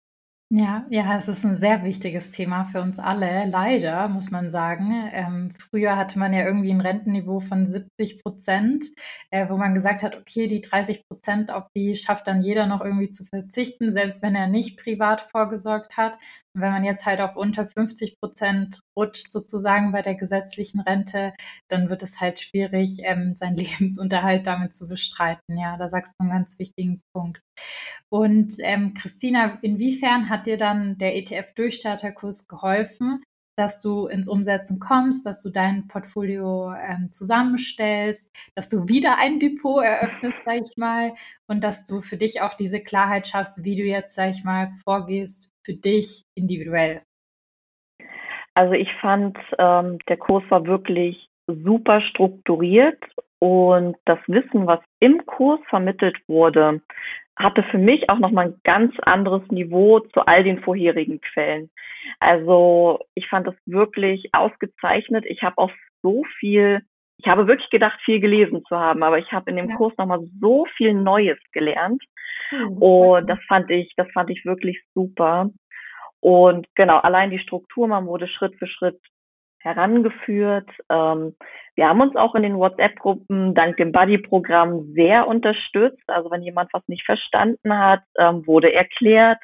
Ja, 0.51 0.85
ja, 0.91 1.17
es 1.17 1.27
ist 1.27 1.43
ein 1.43 1.55
sehr 1.55 1.83
wichtiges 1.83 2.29
Thema 2.29 2.65
für 2.65 2.79
uns 2.79 2.99
alle, 2.99 3.45
leider, 3.49 4.07
muss 4.07 4.29
man 4.29 4.51
sagen. 4.51 5.09
Ähm, 5.11 5.53
früher 5.57 5.97
hatte 5.97 6.19
man 6.19 6.33
ja 6.33 6.45
irgendwie 6.45 6.69
ein 6.71 6.81
Rentenniveau 6.81 7.39
von 7.39 7.71
70 7.71 8.21
Prozent, 8.21 8.85
äh, 9.31 9.49
wo 9.49 9.57
man 9.57 9.73
gesagt 9.73 10.03
hat, 10.03 10.15
okay, 10.15 10.47
die 10.47 10.61
30 10.61 11.07
Prozent, 11.07 11.49
auf 11.51 11.65
die 11.75 11.95
schafft 11.95 12.27
dann 12.27 12.41
jeder 12.41 12.67
noch 12.67 12.81
irgendwie 12.81 13.09
zu 13.09 13.25
verzichten, 13.25 13.91
selbst 13.93 14.21
wenn 14.21 14.35
er 14.35 14.45
nicht 14.47 14.77
privat 14.79 15.21
vorgesorgt 15.31 15.97
hat. 15.97 16.15
Wenn 16.55 16.71
man 16.71 16.83
jetzt 16.83 17.05
halt 17.05 17.21
auf 17.21 17.35
unter 17.35 17.67
50 17.67 18.19
Prozent 18.19 18.79
rutscht, 18.97 19.31
sozusagen 19.31 19.91
bei 19.91 20.01
der 20.01 20.15
gesetzlichen 20.15 20.79
Rente, 20.79 21.33
dann 21.67 21.89
wird 21.89 22.03
es 22.03 22.19
halt 22.21 22.39
schwierig, 22.39 22.99
ähm, 23.03 23.35
seinen 23.35 23.57
Lebensunterhalt 23.57 24.47
damit 24.47 24.75
zu 24.75 24.87
bestreiten. 24.87 25.57
Ja, 25.57 25.77
da 25.77 25.89
sagst 25.89 26.13
du 26.17 26.23
einen 26.23 26.31
ganz 26.31 26.57
wichtigen 26.59 27.01
Punkt. 27.13 27.41
Und 28.09 28.55
ähm, 28.59 28.93
Christina, 28.93 29.57
inwiefern 29.61 30.29
hat 30.29 30.47
dir 30.47 30.57
dann 30.57 30.97
der 30.97 31.15
ETF-Durchstarterkurs 31.17 32.47
geholfen, 32.47 33.21
dass 33.57 33.79
du 33.79 34.07
ins 34.07 34.27
Umsetzen 34.27 34.79
kommst, 34.79 35.25
dass 35.25 35.41
du 35.41 35.49
dein 35.49 35.87
Portfolio 35.87 36.73
ähm, 36.73 37.11
zusammenstellst, 37.11 38.29
dass 38.55 38.69
du 38.69 38.87
wieder 38.87 39.17
ein 39.17 39.39
Depot 39.39 39.83
eröffnest, 39.83 40.37
sag 40.45 40.61
ich 40.61 40.77
mal, 40.77 41.13
und 41.47 41.63
dass 41.63 41.85
du 41.85 42.01
für 42.01 42.17
dich 42.17 42.41
auch 42.41 42.53
diese 42.53 42.81
Klarheit 42.81 43.27
schaffst, 43.27 43.63
wie 43.63 43.75
du 43.75 43.83
jetzt, 43.83 44.15
sag 44.15 44.31
ich 44.31 44.43
mal, 44.43 44.71
vorgehst 44.83 45.54
für 45.65 45.73
dich 45.73 46.23
individuell? 46.35 47.01
Also 48.53 48.73
ich 48.73 48.91
fand, 49.01 49.37
ähm, 49.57 49.97
der 50.07 50.17
Kurs 50.17 50.43
war 50.49 50.65
wirklich 50.65 51.27
super 51.47 52.01
strukturiert 52.01 53.03
und 53.39 53.97
das 54.05 54.19
Wissen, 54.27 54.65
was 54.65 54.79
im 54.99 55.25
Kurs 55.25 55.59
vermittelt 55.69 56.17
wurde, 56.27 56.81
hatte 57.37 57.63
für 57.63 57.77
mich 57.77 58.09
auch 58.09 58.19
nochmal 58.19 58.47
ein 58.47 58.61
ganz 58.63 58.95
anderes 59.01 59.45
Niveau 59.51 59.99
zu 59.99 60.21
all 60.25 60.43
den 60.43 60.61
vorherigen 60.61 61.19
Quellen. 61.19 61.69
Also 62.19 62.99
ich 63.13 63.27
fand 63.27 63.45
das 63.45 63.55
wirklich 63.65 64.29
ausgezeichnet. 64.33 65.25
Ich 65.27 65.43
habe 65.43 65.57
auch 65.57 65.71
so 66.01 66.23
viel, 66.39 66.81
ich 67.17 67.27
habe 67.27 67.47
wirklich 67.47 67.69
gedacht, 67.69 67.99
viel 68.03 68.19
gelesen 68.19 68.63
zu 68.67 68.77
haben, 68.77 69.03
aber 69.03 69.19
ich 69.19 69.31
habe 69.31 69.49
in 69.49 69.57
dem 69.57 69.69
ja. 69.69 69.75
Kurs 69.75 69.93
nochmal 69.97 70.21
so 70.39 70.65
viel 70.75 70.93
Neues 70.93 71.39
gelernt. 71.53 72.03
Mhm. 72.51 72.77
Und 72.77 73.29
das 73.29 73.39
fand 73.47 73.69
ich, 73.71 73.93
das 73.95 74.07
fand 74.13 74.29
ich 74.29 74.45
wirklich 74.45 74.81
super. 74.93 75.49
Und 76.19 76.67
genau, 76.75 76.97
allein 76.97 77.29
die 77.29 77.39
Struktur, 77.39 77.87
man 77.87 78.05
wurde 78.05 78.27
Schritt 78.27 78.55
für 78.57 78.67
Schritt 78.67 78.99
herangeführt. 79.59 80.69
Ähm, 80.89 81.35
wir 81.75 81.89
haben 81.89 82.01
uns 82.01 82.15
auch 82.15 82.35
in 82.35 82.43
den 82.43 82.57
WhatsApp-Gruppen 82.57 83.55
dank 83.55 83.77
dem 83.77 83.91
Buddy-Programm 83.91 84.93
sehr 84.93 85.27
unterstützt. 85.27 86.03
Also 86.07 86.29
wenn 86.31 86.43
jemand 86.43 86.71
was 86.73 86.87
nicht 86.87 87.05
verstanden 87.05 87.77
hat, 87.77 88.01
ähm, 88.17 88.45
wurde 88.45 88.71
erklärt. 88.73 89.39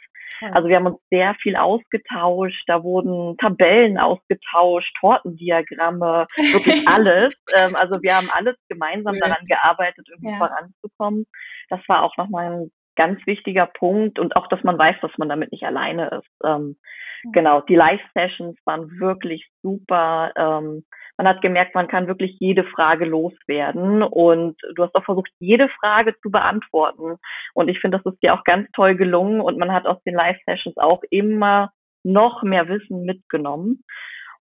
Also 0.54 0.68
wir 0.70 0.78
haben 0.78 0.88
uns 0.88 1.00
sehr 1.10 1.36
viel 1.36 1.56
ausgetauscht. 1.56 2.64
Da 2.68 2.84
wurden 2.84 3.38
Tabellen 3.38 3.98
ausgetauscht, 3.98 4.96
Tortendiagramme, 5.00 6.28
wirklich 6.36 6.88
alles. 6.88 7.34
ähm, 7.56 7.76
also 7.76 8.02
wir 8.02 8.16
haben 8.16 8.30
alles 8.32 8.56
gemeinsam 8.70 9.20
daran 9.20 9.46
gearbeitet, 9.46 10.08
irgendwie 10.10 10.32
ja. 10.32 10.38
voranzukommen. 10.38 11.26
Das 11.70 11.80
war 11.88 12.04
auch 12.04 12.18
nochmal 12.18 12.52
ein 12.52 12.72
ganz 12.96 13.26
wichtiger 13.26 13.68
Punkt 13.68 14.20
und 14.20 14.36
auch, 14.36 14.48
dass 14.48 14.64
man 14.64 14.78
weiß, 14.78 14.96
dass 15.02 15.18
man 15.18 15.30
damit 15.30 15.52
nicht 15.52 15.64
alleine 15.64 16.10
ist. 16.10 16.30
Ähm, 16.44 16.78
Genau, 17.24 17.62
die 17.62 17.76
Live-Sessions 17.76 18.58
waren 18.66 19.00
wirklich 19.00 19.48
super. 19.62 20.32
Ähm, 20.36 20.84
man 21.22 21.36
hat 21.36 21.44
gemerkt, 21.44 21.76
man 21.76 21.88
kann 21.88 22.08
wirklich 22.08 22.36
jede 22.40 22.64
Frage 22.64 23.06
loswerden 23.06 24.02
und 24.02 24.60
du 24.76 24.84
hast 24.84 24.96
auch 24.96 25.04
versucht, 25.06 25.30
jede 25.38 25.70
Frage 25.80 26.16
zu 26.24 26.32
beantworten. 26.32 27.18
Und 27.54 27.68
ich 27.68 27.80
finde, 27.80 28.00
das 28.00 28.12
ist 28.12 28.24
dir 28.24 28.34
auch 28.34 28.44
ganz 28.44 28.68
toll 28.72 28.96
gelungen 28.96 29.40
und 29.40 29.60
man 29.60 29.72
hat 29.72 29.86
aus 29.86 30.02
den 30.04 30.16
Live-Sessions 30.16 30.78
auch 30.78 31.04
immer 31.12 31.72
noch 32.04 32.42
mehr 32.42 32.68
Wissen 32.68 33.06
mitgenommen. 33.06 33.84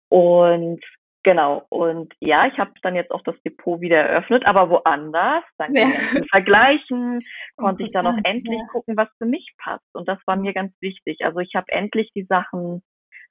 Und 0.08 0.82
Genau. 1.22 1.66
Und 1.68 2.14
ja, 2.20 2.46
ich 2.46 2.58
habe 2.58 2.70
dann 2.80 2.94
jetzt 2.94 3.10
auch 3.10 3.20
das 3.24 3.34
Depot 3.42 3.82
wieder 3.82 3.98
eröffnet, 3.98 4.46
aber 4.46 4.70
woanders. 4.70 5.44
Dann 5.58 5.74
ja. 5.74 5.86
vergleichen, 6.30 7.20
konnte 7.58 7.82
ich 7.82 7.92
dann 7.92 8.06
auch 8.06 8.16
endlich 8.24 8.58
ja. 8.58 8.66
gucken, 8.72 8.96
was 8.96 9.08
für 9.18 9.26
mich 9.26 9.52
passt. 9.58 9.84
Und 9.92 10.08
das 10.08 10.18
war 10.24 10.36
mir 10.36 10.54
ganz 10.54 10.72
wichtig. 10.80 11.18
Also 11.20 11.40
ich 11.40 11.54
habe 11.54 11.66
endlich 11.68 12.10
die 12.14 12.24
Sachen 12.24 12.82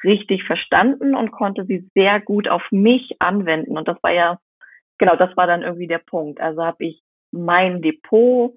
richtig 0.04 0.44
verstanden 0.44 1.16
und 1.16 1.32
konnte 1.32 1.66
sie 1.66 1.90
sehr 1.94 2.20
gut 2.20 2.48
auf 2.48 2.64
mich 2.72 3.16
anwenden. 3.20 3.78
Und 3.78 3.88
das 3.88 4.02
war 4.02 4.12
ja, 4.12 4.40
genau, 4.98 5.16
das 5.16 5.36
war 5.38 5.48
dann 5.48 5.64
irgendwie 5.64 5.88
der 5.88 6.00
Punkt. 6.00 6.40
Also 6.40 6.64
habe 6.64 6.86
ich 6.86 7.02
mein 7.32 7.82
Depot, 7.82 8.56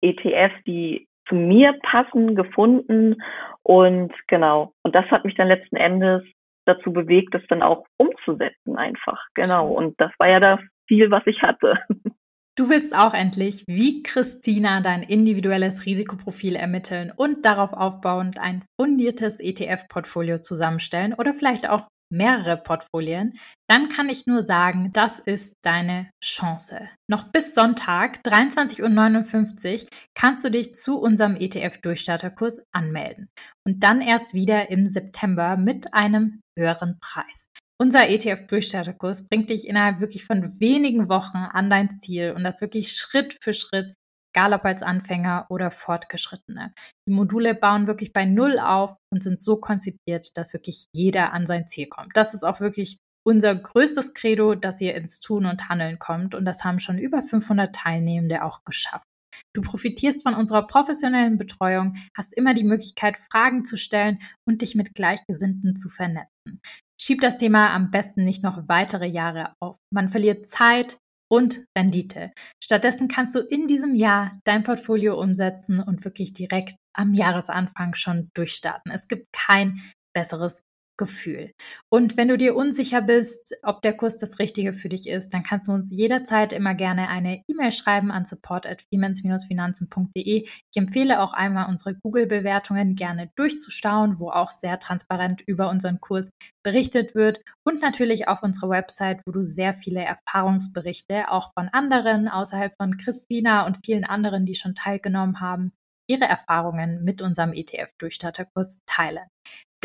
ETFs, 0.00 0.54
die 0.66 1.08
zu 1.28 1.34
mir 1.34 1.74
passen, 1.82 2.34
gefunden. 2.36 3.22
Und 3.62 4.12
genau, 4.28 4.72
und 4.82 4.94
das 4.94 5.06
hat 5.06 5.24
mich 5.24 5.34
dann 5.34 5.48
letzten 5.48 5.76
Endes 5.76 6.22
dazu 6.66 6.92
bewegt, 6.92 7.34
es 7.34 7.46
dann 7.48 7.62
auch 7.62 7.84
umzusetzen 7.96 8.76
einfach. 8.76 9.22
Genau. 9.34 9.68
Und 9.68 10.00
das 10.00 10.12
war 10.18 10.28
ja 10.28 10.40
das 10.40 10.60
Ziel, 10.88 11.10
was 11.10 11.26
ich 11.26 11.42
hatte. 11.42 11.78
Du 12.56 12.68
willst 12.68 12.94
auch 12.94 13.14
endlich, 13.14 13.64
wie 13.66 14.04
Christina, 14.04 14.80
dein 14.80 15.02
individuelles 15.02 15.86
Risikoprofil 15.86 16.54
ermitteln 16.54 17.10
und 17.10 17.44
darauf 17.44 17.72
aufbauend 17.72 18.38
ein 18.38 18.64
fundiertes 18.80 19.40
ETF-Portfolio 19.40 20.38
zusammenstellen 20.38 21.14
oder 21.14 21.34
vielleicht 21.34 21.68
auch 21.68 21.88
mehrere 22.12 22.56
Portfolien, 22.56 23.38
dann 23.68 23.88
kann 23.88 24.08
ich 24.08 24.26
nur 24.26 24.42
sagen, 24.42 24.92
das 24.92 25.18
ist 25.18 25.54
deine 25.64 26.10
Chance. 26.22 26.88
Noch 27.10 27.32
bis 27.32 27.54
Sonntag, 27.54 28.20
23.59 28.24 29.82
Uhr, 29.82 29.88
kannst 30.14 30.44
du 30.44 30.50
dich 30.50 30.76
zu 30.76 31.00
unserem 31.00 31.34
ETF-Durchstarterkurs 31.34 32.60
anmelden 32.72 33.28
und 33.66 33.82
dann 33.82 34.00
erst 34.00 34.34
wieder 34.34 34.70
im 34.70 34.86
September 34.86 35.56
mit 35.56 35.92
einem 35.92 36.40
höheren 36.56 36.98
Preis. 37.00 37.46
Unser 37.80 38.08
ETF-Durchstarterkurs 38.08 39.28
bringt 39.28 39.50
dich 39.50 39.66
innerhalb 39.66 40.00
wirklich 40.00 40.24
von 40.24 40.58
wenigen 40.60 41.08
Wochen 41.08 41.38
an 41.38 41.70
dein 41.70 41.98
Ziel 42.00 42.32
und 42.32 42.44
das 42.44 42.60
wirklich 42.60 42.96
Schritt 42.96 43.36
für 43.42 43.52
Schritt 43.52 43.94
egal 44.34 44.52
ob 44.52 44.64
als 44.64 44.82
Anfänger 44.82 45.46
oder 45.48 45.70
Fortgeschrittene. 45.70 46.72
Die 47.08 47.12
Module 47.12 47.54
bauen 47.54 47.86
wirklich 47.86 48.12
bei 48.12 48.24
Null 48.24 48.58
auf 48.58 48.96
und 49.12 49.22
sind 49.22 49.40
so 49.40 49.56
konzipiert, 49.56 50.36
dass 50.36 50.52
wirklich 50.52 50.86
jeder 50.94 51.32
an 51.32 51.46
sein 51.46 51.68
Ziel 51.68 51.86
kommt. 51.86 52.16
Das 52.16 52.34
ist 52.34 52.42
auch 52.42 52.60
wirklich 52.60 52.98
unser 53.26 53.54
größtes 53.54 54.12
Credo, 54.12 54.54
dass 54.54 54.80
ihr 54.80 54.94
ins 54.94 55.20
Tun 55.20 55.46
und 55.46 55.68
Handeln 55.68 55.98
kommt 55.98 56.34
und 56.34 56.44
das 56.44 56.64
haben 56.64 56.80
schon 56.80 56.98
über 56.98 57.22
500 57.22 57.74
Teilnehmende 57.74 58.44
auch 58.44 58.64
geschafft. 58.64 59.06
Du 59.54 59.62
profitierst 59.62 60.22
von 60.22 60.34
unserer 60.34 60.66
professionellen 60.66 61.38
Betreuung, 61.38 61.96
hast 62.16 62.34
immer 62.34 62.54
die 62.54 62.64
Möglichkeit, 62.64 63.16
Fragen 63.16 63.64
zu 63.64 63.76
stellen 63.76 64.18
und 64.46 64.62
dich 64.62 64.74
mit 64.74 64.94
Gleichgesinnten 64.94 65.76
zu 65.76 65.88
vernetzen. 65.88 66.60
Schieb 67.00 67.20
das 67.20 67.36
Thema 67.36 67.74
am 67.74 67.90
besten 67.90 68.24
nicht 68.24 68.42
noch 68.42 68.68
weitere 68.68 69.06
Jahre 69.06 69.54
auf. 69.60 69.76
Man 69.90 70.08
verliert 70.08 70.46
Zeit, 70.46 70.98
und 71.34 71.64
Rendite. 71.76 72.32
Stattdessen 72.62 73.08
kannst 73.08 73.34
du 73.34 73.40
in 73.40 73.66
diesem 73.66 73.94
Jahr 73.94 74.38
dein 74.44 74.62
Portfolio 74.62 75.20
umsetzen 75.20 75.80
und 75.80 76.04
wirklich 76.04 76.32
direkt 76.32 76.76
am 76.94 77.12
Jahresanfang 77.12 77.94
schon 77.94 78.30
durchstarten. 78.34 78.92
Es 78.92 79.08
gibt 79.08 79.32
kein 79.32 79.80
besseres 80.14 80.62
Gefühl. 80.96 81.52
Und 81.90 82.16
wenn 82.16 82.28
du 82.28 82.38
dir 82.38 82.54
unsicher 82.54 83.02
bist, 83.02 83.54
ob 83.62 83.82
der 83.82 83.96
Kurs 83.96 84.16
das 84.16 84.38
Richtige 84.38 84.72
für 84.72 84.88
dich 84.88 85.08
ist, 85.08 85.30
dann 85.30 85.42
kannst 85.42 85.68
du 85.68 85.72
uns 85.72 85.90
jederzeit 85.90 86.52
immer 86.52 86.74
gerne 86.74 87.08
eine 87.08 87.42
E-Mail 87.48 87.72
schreiben 87.72 88.10
an 88.10 88.26
support@finanzfinanzen.de. 88.26 90.44
Ich 90.44 90.76
empfehle 90.76 91.20
auch 91.20 91.32
einmal 91.32 91.68
unsere 91.68 91.96
Google-Bewertungen 91.96 92.94
gerne 92.94 93.30
durchzustauen, 93.36 94.18
wo 94.18 94.30
auch 94.30 94.50
sehr 94.50 94.78
transparent 94.78 95.42
über 95.46 95.68
unseren 95.68 96.00
Kurs 96.00 96.28
berichtet 96.64 97.14
wird 97.14 97.40
und 97.66 97.80
natürlich 97.80 98.28
auf 98.28 98.42
unserer 98.42 98.70
Website, 98.70 99.20
wo 99.26 99.32
du 99.32 99.46
sehr 99.46 99.74
viele 99.74 100.04
Erfahrungsberichte 100.04 101.30
auch 101.30 101.50
von 101.58 101.68
anderen 101.68 102.28
außerhalb 102.28 102.74
von 102.80 102.98
Christina 102.98 103.66
und 103.66 103.78
vielen 103.84 104.04
anderen, 104.04 104.46
die 104.46 104.54
schon 104.54 104.74
teilgenommen 104.74 105.40
haben, 105.40 105.72
ihre 106.08 106.26
Erfahrungen 106.26 107.04
mit 107.04 107.22
unserem 107.22 107.52
ETF-Durchstarterkurs 107.52 108.82
teilen. 108.86 109.26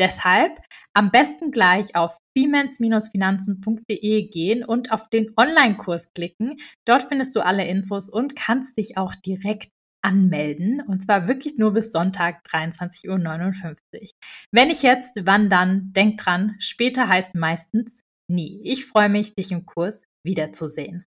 Deshalb 0.00 0.52
am 0.94 1.10
besten 1.10 1.50
gleich 1.52 1.94
auf 1.94 2.16
femens-finanzen.de 2.36 4.22
gehen 4.30 4.64
und 4.64 4.92
auf 4.92 5.10
den 5.10 5.32
Online-Kurs 5.36 6.14
klicken. 6.14 6.58
Dort 6.86 7.04
findest 7.08 7.36
du 7.36 7.44
alle 7.44 7.66
Infos 7.66 8.08
und 8.08 8.34
kannst 8.34 8.78
dich 8.78 8.96
auch 8.96 9.14
direkt 9.14 9.68
anmelden. 10.02 10.80
Und 10.80 11.02
zwar 11.02 11.28
wirklich 11.28 11.58
nur 11.58 11.74
bis 11.74 11.92
Sonntag 11.92 12.42
23.59 12.50 13.08
Uhr. 13.10 14.08
Wenn 14.52 14.70
ich 14.70 14.82
jetzt, 14.82 15.18
wann 15.24 15.50
dann? 15.50 15.92
Denk 15.92 16.18
dran, 16.18 16.56
später 16.60 17.08
heißt 17.08 17.34
meistens 17.34 18.00
nie. 18.26 18.60
Ich 18.64 18.86
freue 18.86 19.10
mich, 19.10 19.34
dich 19.34 19.52
im 19.52 19.66
Kurs 19.66 20.06
wiederzusehen. 20.24 21.04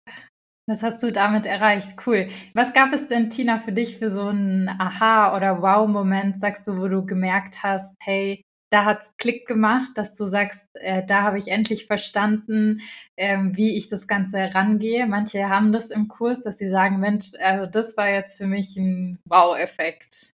Das 0.68 0.82
hast 0.82 1.02
du 1.02 1.12
damit 1.12 1.46
erreicht. 1.46 1.96
Cool. 2.06 2.28
Was 2.54 2.72
gab 2.72 2.92
es 2.92 3.06
denn, 3.08 3.30
Tina, 3.30 3.58
für 3.58 3.72
dich 3.72 3.98
für 3.98 4.10
so 4.10 4.26
einen 4.28 4.68
Aha- 4.68 5.36
oder 5.36 5.62
Wow-Moment, 5.62 6.40
sagst 6.40 6.66
du, 6.66 6.76
wo 6.76 6.88
du 6.88 7.06
gemerkt 7.06 7.62
hast, 7.62 7.94
hey, 8.00 8.42
da 8.70 8.84
hat 8.84 9.02
es 9.02 9.16
Klick 9.16 9.46
gemacht, 9.46 9.90
dass 9.94 10.14
du 10.14 10.26
sagst, 10.26 10.68
äh, 10.74 11.04
da 11.06 11.22
habe 11.22 11.38
ich 11.38 11.48
endlich 11.48 11.86
verstanden, 11.86 12.80
ähm, 13.16 13.56
wie 13.56 13.76
ich 13.76 13.88
das 13.88 14.08
Ganze 14.08 14.54
rangehe. 14.54 15.06
Manche 15.06 15.48
haben 15.48 15.72
das 15.72 15.90
im 15.90 16.08
Kurs, 16.08 16.42
dass 16.42 16.58
sie 16.58 16.68
sagen, 16.68 16.98
Mensch, 16.98 17.32
also 17.40 17.66
das 17.66 17.96
war 17.96 18.08
jetzt 18.08 18.38
für 18.38 18.46
mich 18.46 18.76
ein 18.76 19.18
Wow-Effekt. 19.28 20.32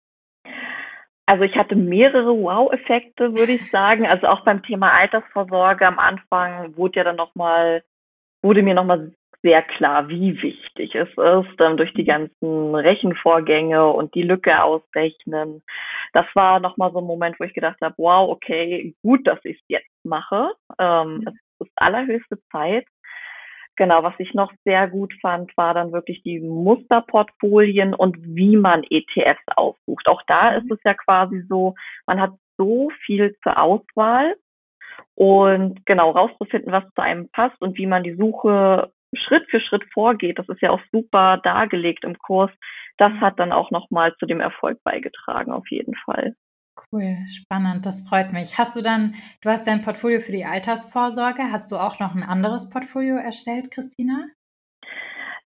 Also 1.26 1.44
ich 1.44 1.56
hatte 1.56 1.76
mehrere 1.76 2.38
Wow-Effekte, 2.38 3.38
würde 3.38 3.54
ich 3.54 3.70
sagen. 3.70 4.08
Also 4.08 4.28
auch 4.28 4.44
beim 4.46 4.64
Thema 4.64 4.92
Altersvorsorge 4.92 5.86
am 5.86 6.00
Anfang 6.00 6.76
wurde 6.78 6.98
ja 6.98 7.04
dann 7.04 7.18
nochmal, 7.18 7.84
wurde 8.42 8.62
mir 8.62 8.74
nochmal 8.74 9.14
sehr 9.44 9.62
klar, 9.62 10.10
wie 10.10 10.42
wichtig 10.42 10.96
es 10.96 11.10
ist, 11.10 11.62
ähm, 11.62 11.78
durch 11.78 11.94
die 11.94 12.04
mhm. 12.04 12.08
ganzen 12.08 12.76
Rechenvorgänge 12.76 13.88
und 13.88 14.14
die 14.16 14.24
Lücke 14.24 14.64
ausrechnen. 14.64 15.64
Das 16.14 16.26
war 16.34 16.60
nochmal 16.60 16.92
so 16.92 17.00
ein 17.00 17.06
Moment, 17.06 17.40
wo 17.40 17.44
ich 17.44 17.54
gedacht 17.54 17.78
habe, 17.82 17.96
wow, 17.98 18.30
okay, 18.30 18.96
gut, 19.04 19.26
dass 19.28 19.40
ich 19.44 19.58
es 19.58 19.64
jetzt 19.68 20.06
mache. 20.06 20.52
Ähm, 20.80 21.18
mhm. 21.18 21.28
Es 21.28 21.68
ist 21.68 21.74
allerhöchste 21.76 22.40
Zeit. 22.52 22.86
Genau, 23.76 24.02
was 24.02 24.16
ich 24.18 24.34
noch 24.34 24.52
sehr 24.66 24.88
gut 24.88 25.14
fand, 25.22 25.56
war 25.56 25.76
dann 25.76 25.92
wirklich 25.92 26.24
die 26.24 26.40
Musterportfolien 26.40 27.94
und 27.94 28.18
wie 28.20 28.58
man 28.58 28.84
ETFs 28.90 29.44
aussucht. 29.56 30.08
Auch 30.08 30.24
da 30.26 30.56
ist 30.56 30.66
mhm. 30.66 30.74
es 30.74 30.80
ja 30.84 30.96
quasi 30.96 31.46
so, 31.48 31.76
man 32.08 32.20
hat 32.20 32.32
so 32.58 32.90
viel 33.06 33.36
zur 33.44 33.62
Auswahl 33.62 34.36
und 35.14 35.86
genau 35.86 36.10
rauszufinden, 36.10 36.72
was 36.72 36.86
zu 36.96 37.02
einem 37.02 37.30
passt 37.30 37.62
und 37.62 37.78
wie 37.78 37.86
man 37.86 38.04
die 38.04 38.16
Suche 38.16 38.92
Schritt 39.16 39.50
für 39.50 39.60
Schritt 39.60 39.84
vorgeht, 39.94 40.40
das 40.40 40.50
ist 40.50 40.62
ja 40.62 40.72
auch 40.72 40.82
super 40.92 41.38
dargelegt 41.44 42.04
im 42.04 42.18
Kurs, 42.18 42.52
das 42.98 43.14
hat 43.14 43.40
dann 43.40 43.52
auch 43.52 43.72
nochmal 43.72 44.16
zu 44.18 44.26
dem 44.26 44.40
Erfolg 44.40 44.84
beigetragen, 44.84 45.52
auf 45.52 45.70
jeden 45.70 45.96
Fall. 45.96 46.36
Cool, 46.92 47.18
spannend, 47.30 47.86
das 47.86 48.08
freut 48.08 48.34
mich. 48.34 48.58
Hast 48.58 48.76
du 48.76 48.82
dann, 48.82 49.16
du 49.42 49.50
hast 49.50 49.66
dein 49.68 49.82
Portfolio 49.82 50.20
für 50.20 50.32
die 50.32 50.46
Altersvorsorge, 50.46 51.52
hast 51.52 51.72
du 51.72 51.78
auch 51.78 52.00
noch 52.00 52.14
ein 52.14 52.24
anderes 52.24 52.70
Portfolio 52.70 53.16
erstellt, 53.16 53.72
Christina? 53.72 54.28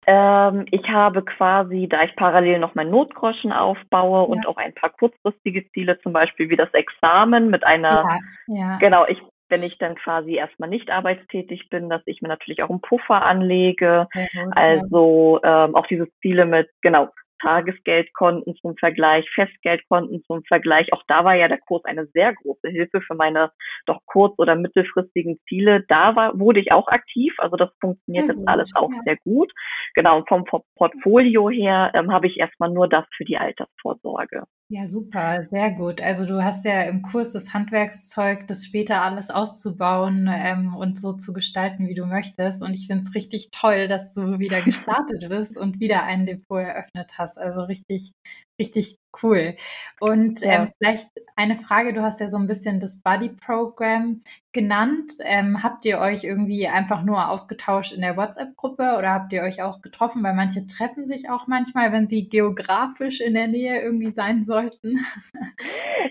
Ähm, 0.07 0.67
ich 0.71 0.89
habe 0.89 1.25
quasi, 1.25 1.87
da 1.89 2.03
ich 2.03 2.17
parallel 2.17 2.59
noch 2.59 2.75
mein 2.75 2.91
Notgroschen 2.91 3.53
aufbaue 3.53 4.21
ja. 4.21 4.25
und 4.25 4.47
auch 4.47 4.57
ein 4.57 4.75
paar 4.75 4.91
kurzfristige 4.91 5.71
Ziele, 5.71 6.01
zum 6.01 6.13
Beispiel 6.13 6.51
wie 6.51 6.57
das 6.57 6.73
Examen 6.73 7.51
mit 7.51 7.65
einer, 7.65 8.19
ja, 8.49 8.57
ja. 8.57 8.77
genau, 8.79 9.07
ich 9.07 9.19
wenn 9.51 9.63
ich 9.63 9.79
dann 9.79 9.97
quasi 9.97 10.37
erstmal 10.37 10.69
nicht 10.69 10.91
arbeitstätig 10.91 11.69
bin, 11.69 11.89
dass 11.89 12.03
ich 12.07 12.23
mir 12.23 12.29
natürlich 12.29 12.63
auch 12.63 12.71
einen 12.71 12.81
Puffer 12.81 13.23
anlege. 13.23 14.09
also 14.53 15.41
ähm, 15.43 15.75
auch 15.75 15.87
diese 15.87 16.09
Ziele 16.21 16.47
mit, 16.47 16.69
genau, 16.83 17.09
Tagesgeldkonten 17.41 18.55
zum 18.57 18.77
Vergleich, 18.77 19.29
Festgeldkonten 19.35 20.23
zum 20.25 20.45
Vergleich. 20.45 20.93
Auch 20.93 21.03
da 21.09 21.25
war 21.25 21.35
ja 21.35 21.49
der 21.49 21.59
Kurs 21.59 21.85
eine 21.85 22.07
sehr 22.07 22.35
große 22.35 22.69
Hilfe 22.69 23.01
für 23.01 23.15
meine 23.15 23.51
doch 23.87 24.01
kurz- 24.07 24.39
oder 24.39 24.55
mittelfristigen 24.55 25.39
Ziele. 25.49 25.85
Da 25.89 26.15
war, 26.17 26.39
wurde 26.39 26.61
ich 26.61 26.73
auch 26.73 26.89
aktiv. 26.89 27.35
Also 27.39 27.57
das 27.57 27.71
funktioniert 27.81 28.29
ja, 28.29 28.35
jetzt 28.35 28.49
alles 28.49 28.75
auch 28.75 28.91
ja. 28.91 29.01
sehr 29.05 29.17
gut. 29.25 29.53
Genau. 29.95 30.19
Und 30.19 30.29
vom 30.29 30.45
Portfolio 30.77 31.51
her 31.51 31.91
ähm, 31.95 32.13
habe 32.13 32.27
ich 32.27 32.39
erstmal 32.39 32.71
nur 32.71 32.89
das 32.89 33.05
für 33.17 33.25
die 33.25 33.39
Altersvorsorge. 33.39 34.45
Ja, 34.73 34.87
super, 34.87 35.43
sehr 35.51 35.73
gut. 35.73 36.01
Also 36.01 36.27
du 36.27 36.45
hast 36.45 36.65
ja 36.65 36.83
im 36.85 37.03
Kurs 37.03 37.33
das 37.33 37.53
Handwerkszeug, 37.53 38.47
das 38.47 38.65
später 38.65 39.03
alles 39.03 39.29
auszubauen 39.29 40.31
ähm, 40.33 40.77
und 40.77 40.97
so 40.97 41.13
zu 41.13 41.33
gestalten, 41.33 41.89
wie 41.89 41.95
du 41.97 42.07
möchtest. 42.07 42.63
Und 42.63 42.75
ich 42.75 42.87
finde 42.87 43.03
es 43.03 43.13
richtig 43.17 43.51
toll, 43.51 43.89
dass 43.89 44.13
du 44.13 44.39
wieder 44.39 44.63
gestartet 44.63 45.29
bist 45.29 45.57
und 45.57 45.81
wieder 45.81 46.05
ein 46.05 46.25
Depot 46.25 46.61
eröffnet 46.61 47.19
hast. 47.19 47.37
Also 47.37 47.63
richtig, 47.63 48.13
richtig 48.61 48.99
cool. 49.23 49.57
Und 49.99 50.41
ja. 50.43 50.53
ähm, 50.53 50.73
vielleicht 50.79 51.09
eine 51.35 51.57
Frage, 51.57 51.93
du 51.93 52.03
hast 52.03 52.21
ja 52.21 52.29
so 52.29 52.37
ein 52.37 52.47
bisschen 52.47 52.79
das 52.79 53.03
Buddy 53.03 53.31
Program 53.31 54.21
genannt. 54.53 55.13
Ähm, 55.25 55.63
habt 55.63 55.85
ihr 55.85 55.99
euch 55.99 56.23
irgendwie 56.23 56.69
einfach 56.69 57.03
nur 57.03 57.29
ausgetauscht 57.29 57.93
in 57.93 58.03
der 58.03 58.17
WhatsApp-Gruppe 58.17 58.97
oder 58.99 59.13
habt 59.13 59.33
ihr 59.33 59.43
euch 59.43 59.63
auch 59.63 59.81
getroffen? 59.81 60.23
Weil 60.23 60.35
manche 60.35 60.67
treffen 60.67 61.07
sich 61.09 61.29
auch 61.31 61.47
manchmal, 61.49 61.93
wenn 61.93 62.07
sie 62.07 62.29
geografisch 62.29 63.21
in 63.21 63.35
der 63.35 63.49
Nähe 63.49 63.81
irgendwie 63.81 64.13
sein 64.13 64.45
sollten. 64.45 65.01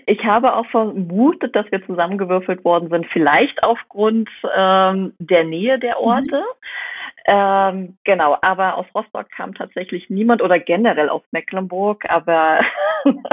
Ich 0.06 0.24
habe 0.24 0.54
auch 0.56 0.66
vermutet, 0.68 1.56
dass 1.56 1.72
wir 1.72 1.86
zusammengewürfelt 1.86 2.66
worden 2.66 2.90
sind, 2.90 3.06
vielleicht 3.14 3.62
aufgrund 3.62 4.28
ähm, 4.56 5.14
der 5.20 5.44
Nähe 5.44 5.78
der 5.78 5.98
mhm. 6.00 6.04
Orte. 6.04 6.38
Mhm. 6.38 6.99
Ähm, 7.32 7.96
genau, 8.06 8.38
aber 8.42 8.76
aus 8.76 8.88
Rostock 8.96 9.30
kam 9.30 9.54
tatsächlich 9.54 10.10
niemand 10.10 10.42
oder 10.42 10.58
generell 10.58 11.10
aus 11.10 11.22
Mecklenburg, 11.30 12.04
aber 12.10 12.62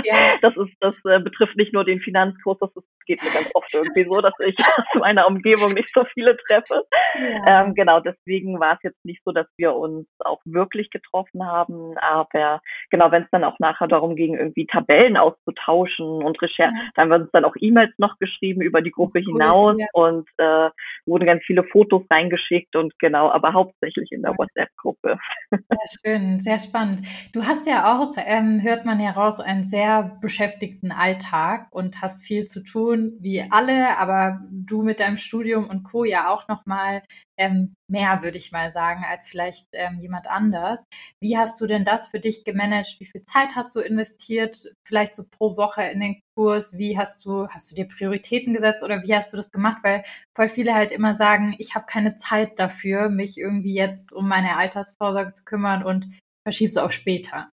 ja. 0.04 0.36
das 0.42 0.54
ist, 0.54 0.74
das 0.80 0.94
äh, 1.06 1.18
betrifft 1.18 1.56
nicht 1.56 1.72
nur 1.72 1.82
den 1.82 2.00
Finanzkurs, 2.00 2.58
das 2.58 2.76
ist, 2.76 2.86
geht 3.06 3.22
mir 3.22 3.30
ganz 3.30 3.50
oft 3.54 3.72
irgendwie 3.72 4.04
so, 4.04 4.20
dass 4.20 4.34
ich 4.44 4.56
aus 4.76 5.00
meiner 5.00 5.26
Umgebung 5.26 5.72
nicht 5.72 5.88
so 5.94 6.04
viele 6.12 6.36
treffe. 6.36 6.84
Ja. 7.18 7.64
Ähm, 7.64 7.74
genau, 7.74 8.00
deswegen 8.00 8.60
war 8.60 8.74
es 8.74 8.82
jetzt 8.82 9.04
nicht 9.04 9.22
so, 9.24 9.32
dass 9.32 9.46
wir 9.56 9.74
uns 9.74 10.06
auch 10.20 10.40
wirklich 10.44 10.90
getroffen 10.90 11.46
haben, 11.46 11.96
aber 11.98 12.60
genau, 12.90 13.10
wenn 13.10 13.22
es 13.22 13.30
dann 13.30 13.44
auch 13.44 13.58
nachher 13.58 13.88
darum 13.88 14.16
ging, 14.16 14.34
irgendwie 14.36 14.66
Tabellen 14.66 15.16
auszutauschen 15.16 16.06
und 16.22 16.40
Recherche, 16.42 16.74
ja. 16.74 16.90
dann 16.94 17.04
haben 17.04 17.10
wir 17.10 17.24
uns 17.24 17.32
dann 17.32 17.44
auch 17.44 17.54
E-Mails 17.58 17.92
noch 17.98 18.18
geschrieben 18.18 18.60
über 18.60 18.82
die 18.82 18.90
Gruppe 18.90 19.20
cool, 19.20 19.32
hinaus 19.32 19.76
und 19.92 20.28
äh, 20.38 20.70
wurden 21.06 21.26
ganz 21.26 21.42
viele 21.44 21.64
Fotos 21.64 22.02
reingeschickt 22.10 22.76
und 22.76 22.98
genau, 22.98 23.30
aber 23.30 23.52
hauptsächlich 23.52 23.86
hauptsächlich 23.86 24.12
in 24.12 24.22
der 24.22 24.36
WhatsApp-Gruppe. 24.36 25.18
Sehr 25.50 25.58
schön, 26.04 26.40
sehr 26.40 26.58
spannend. 26.58 27.06
Du 27.32 27.44
hast 27.44 27.66
ja 27.66 27.98
auch, 27.98 28.14
ähm, 28.16 28.62
hört 28.62 28.84
man 28.84 28.98
heraus, 28.98 29.40
einen 29.40 29.64
sehr 29.64 30.18
beschäftigten 30.20 30.92
Alltag 30.92 31.68
und 31.70 32.00
hast 32.02 32.24
viel 32.24 32.46
zu 32.46 32.62
tun, 32.62 32.95
wie 33.20 33.42
alle, 33.50 33.98
aber 33.98 34.40
du 34.50 34.82
mit 34.82 35.00
deinem 35.00 35.16
Studium 35.16 35.68
und 35.68 35.84
Co. 35.84 36.04
ja 36.04 36.30
auch 36.30 36.48
nochmal 36.48 37.02
ähm, 37.38 37.74
mehr, 37.88 38.22
würde 38.22 38.38
ich 38.38 38.52
mal 38.52 38.72
sagen, 38.72 39.04
als 39.08 39.28
vielleicht 39.28 39.66
ähm, 39.72 39.98
jemand 40.00 40.26
anders. 40.26 40.84
Wie 41.20 41.36
hast 41.36 41.60
du 41.60 41.66
denn 41.66 41.84
das 41.84 42.08
für 42.08 42.20
dich 42.20 42.44
gemanagt? 42.44 42.96
Wie 42.98 43.06
viel 43.06 43.24
Zeit 43.24 43.54
hast 43.54 43.74
du 43.76 43.80
investiert, 43.80 44.72
vielleicht 44.86 45.14
so 45.14 45.24
pro 45.30 45.56
Woche 45.56 45.82
in 45.84 46.00
den 46.00 46.20
Kurs? 46.34 46.76
Wie 46.78 46.98
hast 46.98 47.24
du, 47.24 47.48
hast 47.48 47.70
du 47.70 47.76
dir 47.76 47.88
Prioritäten 47.88 48.54
gesetzt 48.54 48.82
oder 48.82 49.02
wie 49.02 49.14
hast 49.14 49.32
du 49.32 49.36
das 49.36 49.50
gemacht? 49.50 49.78
Weil 49.82 50.04
voll 50.36 50.48
viele 50.48 50.74
halt 50.74 50.92
immer 50.92 51.14
sagen, 51.14 51.54
ich 51.58 51.74
habe 51.74 51.86
keine 51.86 52.16
Zeit 52.16 52.58
dafür, 52.58 53.08
mich 53.08 53.38
irgendwie 53.38 53.74
jetzt 53.74 54.12
um 54.12 54.28
meine 54.28 54.56
Altersvorsorge 54.56 55.32
zu 55.32 55.44
kümmern 55.44 55.82
und 55.82 56.18
verschiebe 56.44 56.70
es 56.70 56.76
auch 56.76 56.92
später. 56.92 57.50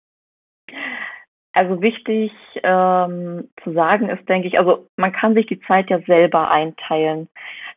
Also 1.54 1.82
wichtig 1.82 2.32
ähm, 2.62 3.50
zu 3.62 3.72
sagen 3.72 4.08
ist, 4.08 4.26
denke 4.28 4.48
ich, 4.48 4.58
also 4.58 4.88
man 4.96 5.12
kann 5.12 5.34
sich 5.34 5.46
die 5.46 5.60
Zeit 5.60 5.90
ja 5.90 6.00
selber 6.00 6.50
einteilen. 6.50 7.28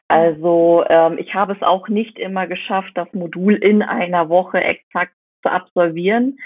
Also 0.07 0.85
ähm, 0.87 1.17
ich 1.17 1.33
habe 1.33 1.53
es 1.53 1.61
auch 1.61 1.89
nicht 1.89 2.17
immer 2.17 2.47
geschafft, 2.47 2.91
das 2.95 3.11
Modul 3.13 3.55
in 3.55 3.81
einer 3.81 4.29
Woche 4.29 4.63
exakt 4.63 5.13
zu 5.41 5.51
absolvieren. 5.51 6.37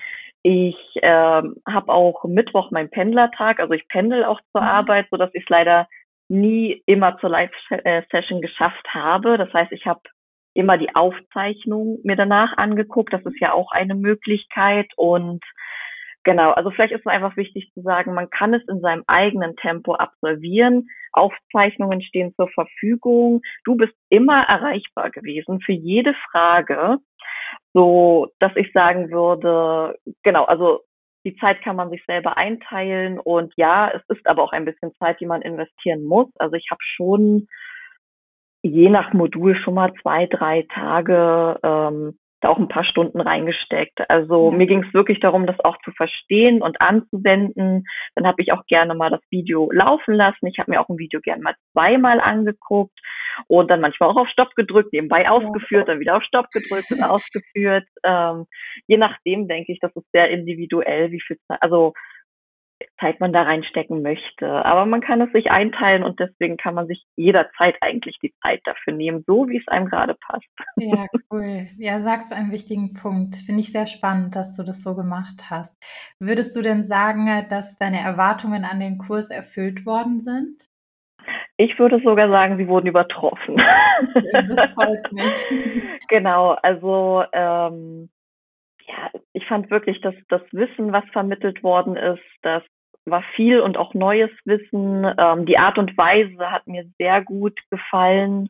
Ich 0.42 0.78
ähm, 1.02 1.58
habe 1.68 1.92
auch 1.92 2.24
Mittwoch 2.24 2.72
meinen 2.72 2.90
Pendlertag, 2.90 3.60
also 3.60 3.74
ich 3.74 3.88
pendel 3.90 4.24
auch 4.24 4.40
zur 4.52 4.62
mhm. 4.62 4.68
Arbeit, 4.68 5.08
so 5.12 5.18
dass 5.18 5.34
ich 5.34 5.44
es 5.44 5.50
leider 5.50 5.88
nie 6.30 6.82
immer 6.86 7.18
zur 7.20 7.30
Live-Session 7.30 8.42
geschafft 8.42 8.88
habe. 8.94 9.38
Das 9.38 9.52
heißt, 9.54 9.72
ich 9.72 9.86
habe 9.86 10.02
immer 10.54 10.78
die 10.78 10.96
Aufzeichnung 10.96 12.00
mir 12.04 12.16
danach 12.16 12.56
angeguckt. 12.58 13.14
Das 13.14 13.26
ist 13.26 13.40
ja 13.40 13.54
auch 13.54 13.72
eine 13.72 13.96
Möglichkeit 13.96 14.88
und 14.96 15.44
Genau, 16.26 16.52
also 16.52 16.70
vielleicht 16.72 16.94
ist 16.94 17.02
es 17.02 17.06
einfach 17.08 17.38
wichtig 17.38 17.72
zu 17.74 17.82
sagen, 17.82 18.14
man 18.14 18.30
kann 18.30 18.54
es 18.54 18.68
in 18.68 18.82
seinem 18.82 19.04
eigenen 19.08 19.56
Tempo 19.56 19.94
absolvieren. 19.94 20.88
Aufzeichnungen 21.14 22.02
stehen 22.02 22.34
zur 22.36 22.50
Verfügung. 22.50 23.42
Du 23.64 23.76
bist 23.76 23.94
immer 24.10 24.44
erreichbar 24.44 25.12
gewesen 25.12 25.62
für 25.62 25.72
jede 25.72 26.14
Frage, 26.30 26.98
so 27.74 28.28
dass 28.40 28.52
ich 28.56 28.72
sagen 28.74 29.12
würde, 29.12 29.98
genau, 30.24 30.44
also 30.46 30.82
die 31.26 31.36
Zeit 31.38 31.62
kann 31.64 31.76
man 31.76 31.90
sich 31.90 32.04
selber 32.06 32.38
einteilen 32.38 33.20
und 33.20 33.54
ja, 33.58 33.90
es 33.90 34.02
ist 34.10 34.26
aber 34.28 34.44
auch 34.44 34.52
ein 34.54 34.66
bisschen 34.66 34.94
Zeit, 34.96 35.20
die 35.20 35.26
man 35.26 35.42
investieren 35.42 36.06
muss. 36.06 36.28
Also 36.38 36.56
ich 36.56 36.68
habe 36.70 36.82
schon 36.84 37.48
je 38.62 38.90
nach 38.90 39.14
Modul 39.14 39.56
schon 39.56 39.76
mal 39.76 39.94
zwei, 40.02 40.28
drei 40.28 40.66
Tage 40.74 41.60
ähm, 41.64 42.19
da 42.42 42.50
auch 42.50 42.58
ein 42.58 42.68
paar 42.68 42.86
Stunden 42.86 43.20
reingesteckt. 43.20 44.10
Also 44.10 44.52
ja. 44.52 44.58
mir 44.58 44.68
ging 44.68 44.84
es 44.84 44.94
wirklich 44.94 45.20
darum, 45.20 45.46
das 45.46 45.60
auch 45.62 45.78
zu 45.84 45.92
verstehen 45.92 46.62
und 46.62 46.82
anzuwenden. 46.82 47.86
Dann 48.16 48.28
habe 48.28 48.42
ich 48.42 48.52
auch 48.54 48.66
gerne 48.66 48.96
mal 48.96 49.10
das 49.10 49.22
Video 49.30 49.70
laufen 49.72 50.14
lassen. 50.14 50.48
Ich 50.48 50.60
habe 50.60 50.72
mir 50.72 50.82
auch 50.82 50.90
ein 50.90 50.98
Video 50.98 51.20
gerne 51.22 51.42
mal 51.42 51.56
zweimal 51.72 52.20
angeguckt 52.20 52.98
und 53.48 53.70
dann 53.70 53.82
manchmal 53.82 54.10
auch 54.10 54.18
auf 54.18 54.30
Stopp 54.30 54.56
gedrückt, 54.56 54.94
nebenbei 54.94 55.30
ausgeführt, 55.30 55.88
dann 55.88 56.00
wieder 56.00 56.18
auf 56.18 56.24
Stopp 56.24 56.48
gedrückt 56.52 56.92
und 56.92 57.04
ausgeführt. 57.04 57.88
Ähm, 58.04 58.46
je 58.88 58.98
nachdem 58.98 59.48
denke 59.48 59.72
ich, 59.72 59.80
das 59.80 59.96
ist 59.96 60.10
sehr 60.12 60.30
individuell, 60.30 61.12
wie 61.12 61.22
viel 61.22 61.38
Zeit, 61.48 61.62
also 61.62 61.94
Zeit 63.00 63.20
man 63.20 63.34
da 63.34 63.44
reinstecken 63.44 64.02
möchte. 64.02 64.48
Aber 64.66 64.86
man 64.86 65.02
kann 65.02 65.22
es 65.22 65.32
sich 65.32 65.52
einteilen 65.52 66.04
und 66.04 66.20
deswegen 66.20 66.58
kann 66.58 66.76
man 66.76 66.88
sich 66.88 67.04
jederzeit 67.16 67.76
eigentlich 67.82 68.18
die 68.22 68.34
Zeit 68.42 68.62
dafür 68.66 68.94
nehmen, 68.94 69.24
so 69.28 69.48
wie 69.48 69.58
es 69.58 69.68
einem 69.68 69.88
gerade 69.88 70.16
passt. 70.16 70.48
Ja, 70.78 71.06
cool. 71.32 71.68
Ja, 71.78 72.00
sagst 72.00 72.32
du 72.32 72.36
einen 72.36 72.52
wichtigen 72.52 72.94
Punkt. 72.94 73.36
Finde 73.36 73.62
ich 73.62 73.72
sehr 73.72 73.88
spannend, 73.88 74.36
dass 74.36 74.56
du 74.56 74.64
das 74.64 74.84
so 74.84 74.96
gemacht 74.96 75.50
hast. 75.50 75.78
Würdest 76.20 76.56
du 76.56 76.62
denn 76.62 76.84
sagen, 76.84 77.46
dass 77.50 77.78
deine 77.78 78.00
Erwartungen 78.00 78.66
an 78.66 78.80
den 78.80 78.98
Kurs 78.98 79.30
erfüllt 79.30 79.86
worden 79.86 80.22
sind? 80.22 80.66
Ich 81.58 81.78
würde 81.78 82.02
sogar 82.04 82.30
sagen, 82.30 82.58
sie 82.58 82.68
wurden 82.68 82.88
übertroffen. 82.88 83.58
Das 84.34 84.72
freut 84.72 85.12
mich. 85.12 85.46
genau, 86.08 86.52
also 86.52 87.24
ähm, 87.34 88.10
ja, 88.90 89.12
ich 89.34 89.46
fand 89.46 89.70
wirklich, 89.70 90.02
dass 90.02 90.16
das 90.30 90.42
Wissen, 90.52 90.92
was 90.92 91.06
vermittelt 91.12 91.64
worden 91.64 91.96
ist, 91.96 92.24
das 92.42 92.64
war 93.06 93.24
viel 93.36 93.62
und 93.62 93.78
auch 93.78 93.94
neues 93.94 94.32
Wissen. 94.46 95.06
Ähm, 95.18 95.46
die 95.46 95.58
Art 95.58 95.78
und 95.78 95.98
Weise 95.98 96.52
hat 96.52 96.68
mir 96.68 96.86
sehr 96.98 97.24
gut 97.24 97.60
gefallen. 97.70 98.50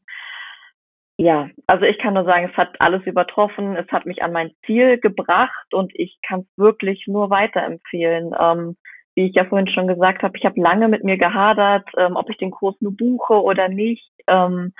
Ja, 1.17 1.49
also 1.67 1.85
ich 1.85 1.97
kann 1.99 2.13
nur 2.13 2.23
sagen, 2.23 2.49
es 2.49 2.57
hat 2.57 2.79
alles 2.79 3.05
übertroffen. 3.05 3.75
Es 3.75 3.87
hat 3.91 4.05
mich 4.05 4.23
an 4.23 4.31
mein 4.31 4.51
Ziel 4.65 4.97
gebracht 4.97 5.73
und 5.73 5.91
ich 5.95 6.17
kann 6.25 6.41
es 6.41 6.57
wirklich 6.57 7.05
nur 7.07 7.29
weiterempfehlen. 7.29 8.33
Ähm, 8.39 8.77
wie 9.15 9.27
ich 9.27 9.35
ja 9.35 9.45
vorhin 9.45 9.67
schon 9.67 9.87
gesagt 9.87 10.23
habe, 10.23 10.37
ich 10.37 10.45
habe 10.45 10.61
lange 10.61 10.87
mit 10.87 11.03
mir 11.03 11.17
gehadert, 11.17 11.89
ähm, 11.97 12.15
ob 12.15 12.29
ich 12.29 12.37
den 12.37 12.51
Kurs 12.51 12.75
nur 12.79 12.95
buche 12.95 13.41
oder 13.41 13.67
nicht. 13.67 14.09
Ähm, 14.27 14.73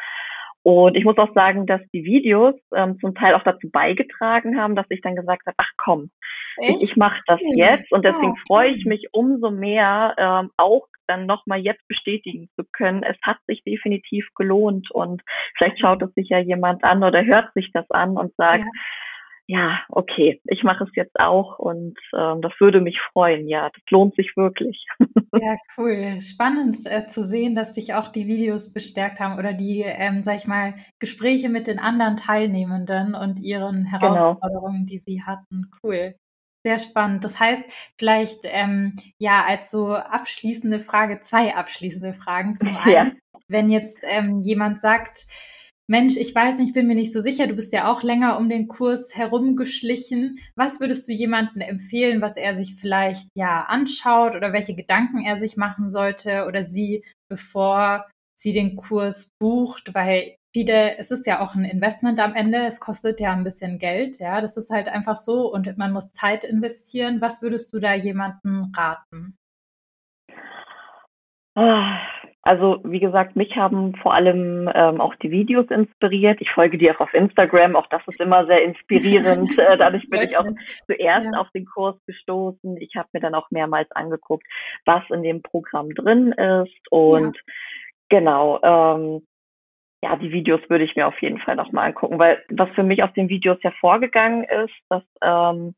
und 0.64 0.96
ich 0.96 1.06
muss 1.06 1.18
auch 1.18 1.34
sagen, 1.34 1.66
dass 1.66 1.82
die 1.94 2.04
Videos 2.04 2.56
ähm, 2.76 3.00
zum 3.00 3.16
Teil 3.16 3.34
auch 3.34 3.44
dazu 3.44 3.70
beigetragen 3.70 4.60
haben, 4.60 4.76
dass 4.76 4.86
ich 4.90 5.02
dann 5.02 5.16
gesagt 5.16 5.46
habe, 5.46 5.56
ach 5.58 5.72
komm, 5.78 6.12
Echt? 6.58 6.84
ich, 6.84 6.92
ich 6.92 6.98
mache 6.98 7.22
das 7.28 7.40
jetzt. 7.56 7.92
Und 7.92 8.04
deswegen 8.04 8.34
oh, 8.34 8.48
freue 8.48 8.72
ich 8.72 8.86
mich 8.86 9.08
umso 9.12 9.52
mehr, 9.52 10.16
ähm, 10.18 10.52
auch 10.58 10.88
dann 11.08 11.26
nochmal 11.26 11.60
jetzt 11.60 11.88
bestätigen 11.88 12.50
zu 12.56 12.66
können. 12.72 13.04
Es 13.04 13.18
hat 13.24 13.38
sich 13.48 13.64
definitiv 13.64 14.28
gelohnt. 14.36 14.92
Und 14.92 15.22
vielleicht 15.58 15.80
schaut 15.80 16.02
es 16.02 16.14
sich 16.14 16.30
ja 16.30 16.40
jemand 16.40 16.84
an 16.84 17.04
oder 17.04 17.24
hört 17.26 17.54
sich 17.54 17.72
das 17.74 17.90
an 17.90 18.18
und 18.18 18.36
sagt, 18.36 18.66
ja 18.66 18.72
ja, 19.50 19.80
okay, 19.90 20.40
ich 20.46 20.64
mache 20.64 20.84
es 20.84 20.92
jetzt 20.94 21.20
auch 21.20 21.58
und 21.58 21.98
ähm, 22.16 22.40
das 22.44 22.52
würde 22.60 22.82
mich 22.82 23.00
freuen. 23.12 23.48
Ja, 23.48 23.72
das 23.74 23.82
lohnt 23.90 24.16
sich 24.16 24.38
wirklich. 24.38 24.86
Ja, 25.32 25.58
cool. 25.78 26.20
Spannend 26.22 26.88
äh, 26.88 27.08
zu 27.08 27.24
sehen, 27.24 27.54
dass 27.54 27.74
dich 27.74 27.94
auch 27.94 28.08
die 28.08 28.26
Videos 28.26 28.74
bestärkt 28.74 29.20
haben 29.20 29.38
oder 29.38 29.54
die, 29.54 29.82
ähm, 29.82 30.24
sag 30.24 30.38
ich 30.38 30.48
mal, 30.48 30.74
Gespräche 30.98 31.50
mit 31.50 31.68
den 31.68 31.78
anderen 31.78 32.18
Teilnehmenden 32.18 33.14
und 33.14 33.40
ihren 33.40 33.84
genau. 33.84 33.92
Herausforderungen, 33.92 34.86
genau. 34.86 34.90
die 34.90 34.98
sie 34.98 35.22
hatten. 35.22 35.70
Cool. 35.84 36.16
Sehr 36.66 36.80
spannend. 36.80 37.24
Das 37.24 37.40
heißt, 37.40 37.64
vielleicht 38.00 38.40
ähm, 38.46 38.96
ja 39.20 39.46
als 39.46 39.70
so 39.70 39.94
abschließende 39.94 40.80
Frage, 40.80 41.22
zwei 41.22 41.56
abschließende 41.56 42.16
Fragen. 42.16 42.58
Zum 42.60 42.76
einen, 42.78 42.92
ja. 42.92 43.12
wenn 43.48 43.70
jetzt 43.70 44.00
ähm, 44.02 44.42
jemand 44.42 44.82
sagt, 44.82 45.28
Mensch, 45.90 46.18
ich 46.18 46.36
weiß 46.36 46.60
nicht, 46.60 46.76
bin 46.76 46.86
mir 46.86 46.94
nicht 46.94 47.12
so 47.12 47.20
sicher, 47.20 47.48
du 47.48 47.56
bist 47.56 47.74
ja 47.74 47.92
auch 47.92 48.04
länger 48.04 48.38
um 48.38 48.48
den 48.48 48.68
Kurs 48.68 49.16
herumgeschlichen. 49.16 50.38
Was 50.56 50.80
würdest 50.80 51.08
du 51.08 51.14
jemandem 51.14 51.62
empfehlen, 51.62 52.22
was 52.22 52.38
er 52.38 52.54
sich 52.54 52.76
vielleicht 52.76 53.28
ja 53.36 53.64
anschaut 53.64 54.36
oder 54.36 54.54
welche 54.54 54.76
Gedanken 54.76 55.26
er 55.26 55.40
sich 55.40 55.58
machen 55.58 55.90
sollte 55.90 56.46
oder 56.46 56.62
sie, 56.62 57.04
bevor 57.28 58.08
sie 58.36 58.54
den 58.54 58.76
Kurs 58.76 59.32
bucht? 59.40 59.96
Weil 59.96 60.36
viele, 60.54 60.96
es 61.00 61.10
ist 61.10 61.26
ja 61.26 61.40
auch 61.40 61.56
ein 61.56 61.66
Investment 61.66 62.20
am 62.20 62.36
Ende, 62.36 62.68
es 62.68 62.80
kostet 62.80 63.20
ja 63.20 63.34
ein 63.34 63.44
bisschen 63.44 63.80
Geld, 63.80 64.20
ja, 64.20 64.42
das 64.42 64.58
ist 64.58 64.70
halt 64.70 64.90
einfach 64.90 65.18
so 65.18 65.52
und 65.52 65.76
man 65.80 65.92
muss 65.92 66.14
Zeit 66.14 66.44
investieren. 66.44 67.20
Was 67.20 67.42
würdest 67.42 67.74
du 67.74 67.80
da 67.80 67.96
jemandem 67.96 68.72
raten? 68.78 69.36
Ah, 71.56 71.98
also 72.42 72.80
wie 72.84 73.00
gesagt, 73.00 73.36
mich 73.36 73.56
haben 73.58 73.96
vor 73.96 74.14
allem 74.14 74.70
ähm, 74.74 75.02
auch 75.02 75.14
die 75.16 75.30
Videos 75.30 75.68
inspiriert. 75.70 76.40
Ich 76.40 76.52
folge 76.52 76.78
dir 76.78 76.96
auch 76.96 77.02
auf 77.02 77.14
Instagram, 77.14 77.76
auch 77.76 77.88
das 77.88 78.02
ist 78.08 78.20
immer 78.20 78.46
sehr 78.46 78.64
inspirierend. 78.64 79.50
äh, 79.60 79.78
dadurch 79.78 80.10
bin 80.10 80.22
ich 80.22 80.38
auch 80.38 80.46
zuerst 80.86 81.28
ja. 81.32 81.40
auf 81.40 81.50
den 81.52 81.66
Kurs 81.66 81.98
gestoßen. 82.08 82.78
Ich 82.78 82.96
habe 82.96 83.10
mir 83.12 83.20
dann 83.20 83.36
auch 83.36 83.52
mehrmals 83.52 83.92
angeguckt, 83.92 84.46
was 84.86 85.04
in 85.10 85.24
dem 85.24 85.42
Programm 85.42 85.94
drin 85.94 86.32
ist. 86.32 86.92
Und 86.92 87.36
ja. 87.36 87.54
genau, 88.10 88.60
ähm, 88.64 89.28
ja, 90.02 90.16
die 90.16 90.32
Videos 90.32 90.62
würde 90.70 90.86
ich 90.86 90.96
mir 90.96 91.08
auf 91.08 91.22
jeden 91.22 91.40
Fall 91.40 91.58
nochmal 91.58 91.88
angucken, 91.88 92.20
weil 92.20 92.42
was 92.50 92.70
für 92.70 92.84
mich 92.84 93.04
aus 93.04 93.12
den 93.14 93.28
Videos 93.28 93.58
hervorgegangen 93.62 94.46
ist, 94.46 94.76
dass 94.88 95.04
ähm, 95.22 95.76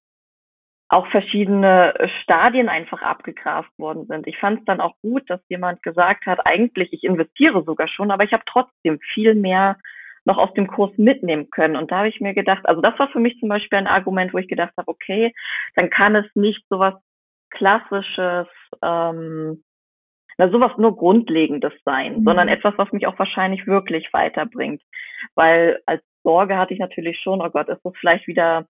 auch 0.91 1.07
verschiedene 1.07 1.93
Stadien 2.21 2.67
einfach 2.67 3.01
abgegrast 3.01 3.69
worden 3.79 4.07
sind. 4.07 4.27
Ich 4.27 4.37
fand 4.37 4.59
es 4.59 4.65
dann 4.65 4.81
auch 4.81 4.93
gut, 5.01 5.23
dass 5.29 5.39
jemand 5.47 5.81
gesagt 5.83 6.25
hat, 6.25 6.45
eigentlich, 6.45 6.91
ich 6.91 7.05
investiere 7.05 7.63
sogar 7.63 7.87
schon, 7.87 8.11
aber 8.11 8.25
ich 8.25 8.33
habe 8.33 8.43
trotzdem 8.45 8.99
viel 9.13 9.33
mehr 9.33 9.77
noch 10.25 10.37
aus 10.37 10.53
dem 10.53 10.67
Kurs 10.67 10.91
mitnehmen 10.97 11.49
können. 11.49 11.77
Und 11.77 11.91
da 11.91 11.99
habe 11.99 12.09
ich 12.09 12.19
mir 12.19 12.33
gedacht, 12.33 12.65
also 12.65 12.81
das 12.81 12.99
war 12.99 13.07
für 13.07 13.21
mich 13.21 13.39
zum 13.39 13.47
Beispiel 13.47 13.77
ein 13.77 13.87
Argument, 13.87 14.33
wo 14.33 14.37
ich 14.37 14.49
gedacht 14.49 14.73
habe, 14.77 14.89
okay, 14.89 15.33
dann 15.75 15.89
kann 15.89 16.13
es 16.13 16.25
nicht 16.35 16.61
so 16.69 16.77
was 16.77 16.95
Klassisches, 17.51 18.47
ähm, 18.81 19.63
na, 20.37 20.49
sowas 20.49 20.71
nur 20.77 20.97
Grundlegendes 20.97 21.73
sein, 21.85 22.19
mhm. 22.19 22.23
sondern 22.25 22.47
etwas, 22.49 22.73
was 22.77 22.91
mich 22.91 23.07
auch 23.07 23.17
wahrscheinlich 23.17 23.65
wirklich 23.65 24.11
weiterbringt. 24.11 24.81
Weil 25.35 25.81
als 25.85 26.03
Sorge 26.23 26.57
hatte 26.57 26.73
ich 26.73 26.79
natürlich 26.81 27.17
schon, 27.19 27.41
oh 27.41 27.49
Gott, 27.49 27.69
ist 27.69 27.81
das 27.83 27.93
vielleicht 27.97 28.27
wieder 28.27 28.65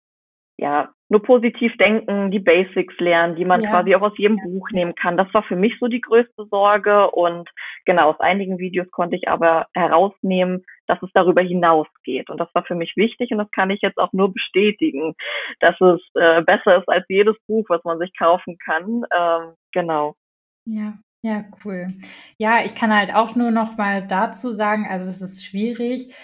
ja, 0.58 0.90
nur 1.08 1.22
positiv 1.22 1.76
denken, 1.76 2.30
die 2.30 2.40
Basics 2.40 2.94
lernen, 2.98 3.36
die 3.36 3.44
man 3.44 3.60
ja. 3.60 3.70
quasi 3.70 3.94
auch 3.94 4.02
aus 4.02 4.18
jedem 4.18 4.38
Buch 4.38 4.70
nehmen 4.70 4.94
kann. 4.94 5.16
Das 5.16 5.32
war 5.34 5.42
für 5.44 5.54
mich 5.54 5.74
so 5.78 5.86
die 5.86 6.00
größte 6.00 6.46
Sorge. 6.50 7.10
Und 7.10 7.48
genau, 7.84 8.10
aus 8.10 8.20
einigen 8.20 8.58
Videos 8.58 8.90
konnte 8.90 9.16
ich 9.16 9.28
aber 9.28 9.66
herausnehmen, 9.74 10.64
dass 10.86 11.00
es 11.02 11.10
darüber 11.14 11.42
hinausgeht. 11.42 12.30
Und 12.30 12.40
das 12.40 12.48
war 12.54 12.64
für 12.64 12.74
mich 12.74 12.96
wichtig 12.96 13.30
und 13.30 13.38
das 13.38 13.50
kann 13.50 13.70
ich 13.70 13.82
jetzt 13.82 13.98
auch 13.98 14.12
nur 14.12 14.32
bestätigen, 14.32 15.14
dass 15.60 15.80
es 15.80 16.00
äh, 16.14 16.42
besser 16.42 16.78
ist 16.78 16.88
als 16.88 17.04
jedes 17.08 17.36
Buch, 17.46 17.66
was 17.68 17.84
man 17.84 17.98
sich 17.98 18.16
kaufen 18.16 18.56
kann. 18.58 19.04
Ähm, 19.16 19.54
genau. 19.72 20.14
Ja. 20.64 20.94
Ja, 21.22 21.44
cool. 21.64 21.92
Ja, 22.38 22.64
ich 22.64 22.76
kann 22.76 22.94
halt 22.94 23.12
auch 23.12 23.34
nur 23.34 23.50
noch 23.50 23.76
mal 23.76 24.06
dazu 24.06 24.52
sagen, 24.52 24.86
also 24.88 25.08
es 25.08 25.20
ist 25.20 25.44
schwierig, 25.44 26.14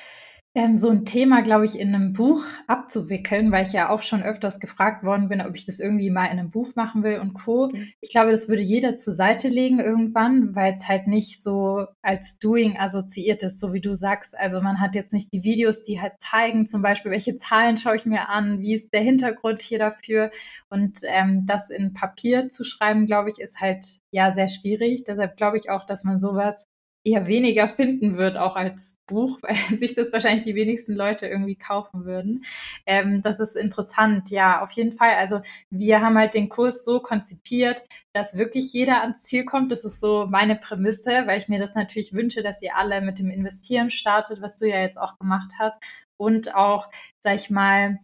ähm, 0.55 0.77
so 0.77 0.91
ein 0.91 1.07
Thema, 1.07 1.41
glaube 1.41 1.65
ich, 1.65 1.79
in 1.79 1.95
einem 1.95 2.12
Buch 2.12 2.45
abzuwickeln, 2.67 3.51
weil 3.53 3.67
ich 3.67 3.73
ja 3.73 3.88
auch 3.88 4.03
schon 4.03 4.23
öfters 4.23 4.61
gefragt 4.61 5.03
worden 5.03 5.31
bin, 5.31 5.41
ob 5.41 5.55
ich 5.55 5.65
das 5.65 5.81
irgendwie 5.81 6.11
mal 6.11 6.27
in 6.27 6.38
einem 6.38 6.51
Buch 6.51 6.75
machen 6.75 7.03
will 7.03 7.21
und 7.21 7.33
Co. 7.33 7.71
Mhm. 7.73 7.88
Ich 8.01 8.11
glaube, 8.11 8.33
das 8.33 8.51
würde 8.51 8.61
jeder 8.61 8.99
zur 8.99 9.15
Seite 9.15 9.49
legen 9.49 9.81
irgendwann, 9.81 10.55
weil 10.55 10.75
es 10.75 10.87
halt 10.88 11.07
nicht 11.07 11.43
so 11.43 11.87
als 12.03 12.38
Doing 12.38 12.77
assoziiert 12.77 13.43
ist, 13.43 13.61
so 13.61 13.73
wie 13.73 13.81
du 13.81 13.95
sagst. 13.95 14.37
Also 14.38 14.61
man 14.61 14.79
hat 14.79 14.95
jetzt 14.95 15.15
nicht 15.15 15.33
die 15.33 15.43
Videos, 15.43 15.85
die 15.85 16.03
halt 16.03 16.15
zeigen, 16.21 16.67
zum 16.67 16.83
Beispiel, 16.83 17.12
welche 17.12 17.38
Zahlen 17.38 17.79
schaue 17.79 17.97
ich 17.97 18.05
mir 18.05 18.29
an, 18.29 18.61
wie 18.61 18.75
ist 18.75 18.93
der 18.93 19.01
Hintergrund 19.01 19.62
hier 19.62 19.79
dafür. 19.79 20.31
Und 20.69 20.99
ähm, 21.05 21.47
das 21.47 21.71
in 21.71 21.95
Papier 21.95 22.51
zu 22.51 22.65
schreiben, 22.65 23.07
glaube 23.07 23.31
ich, 23.31 23.41
ist 23.41 23.59
halt 23.61 23.87
ja 24.11 24.33
sehr 24.33 24.49
schwierig. 24.49 25.05
Deshalb 25.05 25.38
glaube 25.38 25.57
ich 25.57 25.71
auch, 25.71 25.87
dass 25.87 26.05
man 26.05 26.21
sowas 26.21 26.67
eher 27.05 27.27
weniger 27.27 27.69
finden 27.69 28.17
wird, 28.17 28.37
auch 28.37 28.57
als 28.57 29.01
Buch, 29.07 29.38
weil 29.43 29.57
sich 29.79 29.95
das 29.95 30.12
wahrscheinlich 30.12 30.45
die 30.45 30.55
wenigsten 30.55 30.95
Leute 30.95 31.27
irgendwie 31.27 31.57
kaufen 31.57 32.05
würden. 32.05 32.45
Ähm, 32.87 33.23
das 33.23 33.41
ist 33.41 33.57
interessant, 33.57 34.31
ja, 34.31 34.62
auf 34.62 34.71
jeden 34.73 34.93
Fall. 34.93 35.15
Also 35.17 35.41
wir 35.71 36.01
haben 36.01 36.17
halt 36.17 36.35
den 36.35 36.49
Kurs 36.49 36.85
so 36.85 37.01
konzipiert, 37.01 37.83
dass 38.12 38.37
wirklich 38.37 38.73
jeder 38.73 39.03
ans 39.03 39.23
Ziel 39.23 39.45
kommt. 39.45 39.73
Das 39.73 39.85
ist 39.85 40.01
so 40.01 40.27
meine 40.29 40.57
Prämisse, 40.57 41.27
weil 41.27 41.38
ich 41.38 41.49
mir 41.49 41.59
das 41.59 41.75
natürlich 41.75 42.12
wünsche, 42.12 42.43
dass 42.43 42.62
ihr 42.62 42.77
alle 42.77 43.01
mit 43.01 43.19
dem 43.19 43.31
Investieren 43.31 43.91
startet, 43.91 44.41
was 44.41 44.57
du 44.57 44.69
ja 44.69 44.81
jetzt 44.81 44.99
auch 44.99 45.19
gemacht 45.19 45.53
hast. 45.59 45.77
Und 46.17 46.55
auch, 46.55 46.88
sag 47.21 47.35
ich 47.35 47.51
mal, 47.51 47.99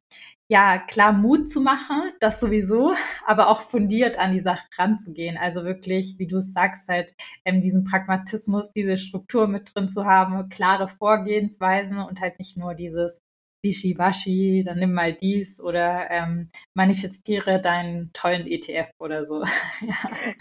ja, 0.48 0.78
klar 0.78 1.12
Mut 1.12 1.50
zu 1.50 1.60
machen, 1.60 2.10
das 2.20 2.40
sowieso, 2.40 2.94
aber 3.26 3.48
auch 3.48 3.60
fundiert 3.60 4.18
an 4.18 4.32
die 4.32 4.40
Sache 4.40 4.64
ranzugehen. 4.78 5.36
Also 5.36 5.64
wirklich, 5.64 6.18
wie 6.18 6.26
du 6.26 6.38
es 6.38 6.52
sagst, 6.54 6.88
halt 6.88 7.14
ähm, 7.44 7.60
diesen 7.60 7.84
Pragmatismus, 7.84 8.72
diese 8.72 8.96
Struktur 8.96 9.46
mit 9.46 9.74
drin 9.74 9.90
zu 9.90 10.06
haben, 10.06 10.48
klare 10.48 10.88
Vorgehensweisen 10.88 11.98
und 11.98 12.20
halt 12.20 12.38
nicht 12.38 12.56
nur 12.56 12.74
dieses 12.74 13.20
Wischiwaschi, 13.62 14.62
dann 14.64 14.78
nimm 14.78 14.92
mal 14.92 15.12
dies 15.12 15.60
oder 15.60 16.10
ähm, 16.10 16.50
manifestiere 16.74 17.60
deinen 17.60 18.12
tollen 18.12 18.46
ETF 18.46 18.88
oder 18.98 19.24
so. 19.24 19.42
ja. 19.80 19.94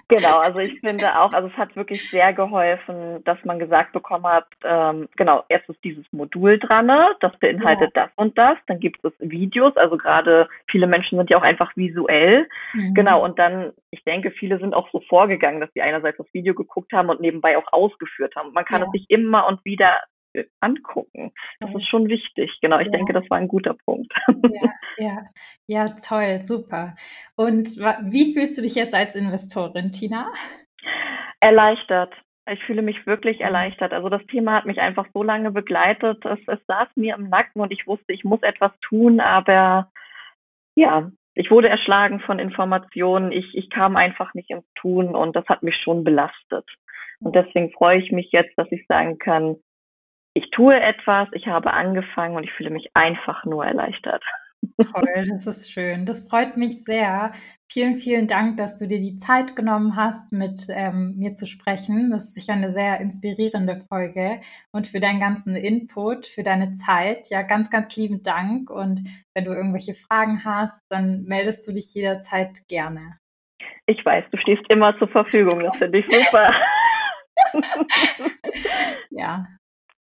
Genau, 0.07 0.37
also 0.37 0.59
ich 0.59 0.79
finde 0.79 1.19
auch, 1.19 1.33
also 1.33 1.47
es 1.47 1.57
hat 1.57 1.75
wirklich 1.75 2.09
sehr 2.09 2.33
geholfen, 2.33 3.23
dass 3.23 3.43
man 3.43 3.59
gesagt 3.59 3.93
bekommen 3.93 4.27
hat, 4.27 4.47
ähm, 4.63 5.07
genau, 5.15 5.43
erst 5.49 5.69
ist 5.69 5.83
dieses 5.83 6.05
Modul 6.11 6.59
dran, 6.59 6.85
ne? 6.85 7.15
das 7.19 7.37
beinhaltet 7.39 7.91
ja. 7.95 8.05
das 8.05 8.11
und 8.15 8.37
das, 8.37 8.57
dann 8.67 8.79
gibt 8.79 9.03
es 9.03 9.13
Videos, 9.19 9.75
also 9.77 9.97
gerade 9.97 10.47
viele 10.69 10.87
Menschen 10.87 11.17
sind 11.17 11.29
ja 11.29 11.37
auch 11.37 11.43
einfach 11.43 11.75
visuell, 11.75 12.47
mhm. 12.73 12.93
genau, 12.93 13.23
und 13.23 13.39
dann, 13.39 13.73
ich 13.91 14.03
denke, 14.03 14.31
viele 14.31 14.59
sind 14.59 14.73
auch 14.73 14.89
so 14.91 15.01
vorgegangen, 15.09 15.59
dass 15.59 15.71
sie 15.73 15.81
einerseits 15.81 16.17
das 16.17 16.33
Video 16.33 16.53
geguckt 16.53 16.93
haben 16.93 17.09
und 17.09 17.19
nebenbei 17.19 17.57
auch 17.57 17.71
ausgeführt 17.71 18.35
haben. 18.35 18.53
Man 18.53 18.65
kann 18.65 18.81
ja. 18.81 18.87
es 18.87 18.91
sich 18.91 19.09
immer 19.09 19.47
und 19.47 19.63
wieder 19.65 20.01
angucken. 20.59 21.31
Das 21.59 21.73
ist 21.73 21.87
schon 21.87 22.07
wichtig. 22.07 22.51
Genau, 22.61 22.79
ich 22.79 22.87
ja. 22.87 22.91
denke, 22.91 23.13
das 23.13 23.29
war 23.29 23.37
ein 23.37 23.47
guter 23.47 23.75
Punkt. 23.85 24.13
Ja, 24.27 24.71
ja, 24.97 25.23
ja, 25.67 25.89
toll, 25.89 26.41
super. 26.41 26.95
Und 27.35 27.77
wie 27.77 28.33
fühlst 28.33 28.57
du 28.57 28.61
dich 28.61 28.75
jetzt 28.75 28.95
als 28.95 29.15
Investorin, 29.15 29.91
Tina? 29.91 30.31
Erleichtert. 31.39 32.13
Ich 32.49 32.63
fühle 32.63 32.81
mich 32.81 33.05
wirklich 33.05 33.41
erleichtert. 33.41 33.93
Also 33.93 34.09
das 34.09 34.25
Thema 34.27 34.55
hat 34.55 34.65
mich 34.65 34.79
einfach 34.79 35.05
so 35.13 35.21
lange 35.21 35.51
begleitet. 35.51 36.23
Es, 36.25 36.39
es 36.47 36.59
saß 36.67 36.87
mir 36.95 37.15
im 37.15 37.29
Nacken 37.29 37.61
und 37.61 37.71
ich 37.71 37.85
wusste, 37.85 38.13
ich 38.13 38.23
muss 38.23 38.41
etwas 38.41 38.71
tun, 38.81 39.19
aber 39.19 39.91
ja, 40.75 41.11
ich 41.33 41.51
wurde 41.51 41.69
erschlagen 41.69 42.19
von 42.21 42.39
Informationen. 42.39 43.31
Ich, 43.31 43.53
ich 43.53 43.69
kam 43.69 43.95
einfach 43.95 44.33
nicht 44.33 44.49
ins 44.49 44.65
Tun 44.75 45.15
und 45.15 45.35
das 45.35 45.45
hat 45.47 45.61
mich 45.61 45.75
schon 45.75 46.03
belastet. 46.03 46.65
Und 47.19 47.35
deswegen 47.35 47.71
freue 47.71 47.99
ich 47.99 48.11
mich 48.11 48.31
jetzt, 48.31 48.57
dass 48.57 48.71
ich 48.71 48.85
sagen 48.87 49.17
kann, 49.17 49.57
ich 50.37 50.51
tue 50.51 50.79
etwas, 50.79 51.27
ich 51.31 51.47
habe 51.47 51.73
angefangen 51.73 52.35
und 52.35 52.43
ich 52.43 52.53
fühle 52.53 52.69
mich 52.69 52.91
einfach 52.93 53.43
nur 53.43 53.65
erleichtert. 53.65 54.23
Toll, 54.93 55.27
das 55.29 55.47
ist 55.47 55.71
schön. 55.71 56.05
Das 56.05 56.27
freut 56.27 56.57
mich 56.57 56.83
sehr. 56.83 57.31
Vielen, 57.71 57.97
vielen 57.97 58.27
Dank, 58.27 58.57
dass 58.57 58.77
du 58.77 58.87
dir 58.87 58.99
die 58.99 59.17
Zeit 59.17 59.55
genommen 59.55 59.95
hast, 59.95 60.31
mit 60.31 60.67
ähm, 60.69 61.15
mir 61.17 61.35
zu 61.35 61.47
sprechen. 61.47 62.11
Das 62.11 62.25
ist 62.25 62.35
sicher 62.35 62.53
eine 62.53 62.71
sehr 62.71 62.99
inspirierende 62.99 63.79
Folge 63.89 64.41
und 64.71 64.85
für 64.85 64.99
deinen 64.99 65.19
ganzen 65.19 65.55
Input, 65.55 66.27
für 66.27 66.43
deine 66.43 66.73
Zeit. 66.75 67.29
Ja, 67.29 67.41
ganz, 67.41 67.71
ganz 67.71 67.95
lieben 67.95 68.21
Dank. 68.21 68.69
Und 68.69 69.01
wenn 69.33 69.45
du 69.45 69.51
irgendwelche 69.51 69.95
Fragen 69.95 70.45
hast, 70.45 70.79
dann 70.89 71.23
meldest 71.23 71.67
du 71.67 71.73
dich 71.73 71.93
jederzeit 71.95 72.67
gerne. 72.67 73.17
Ich 73.87 74.05
weiß, 74.05 74.25
du 74.31 74.37
stehst 74.37 74.69
immer 74.69 74.95
zur 74.99 75.07
Verfügung. 75.07 75.61
Das 75.61 75.77
finde 75.77 75.99
ich 75.99 76.05
super. 76.05 76.53
ja, 79.09 79.47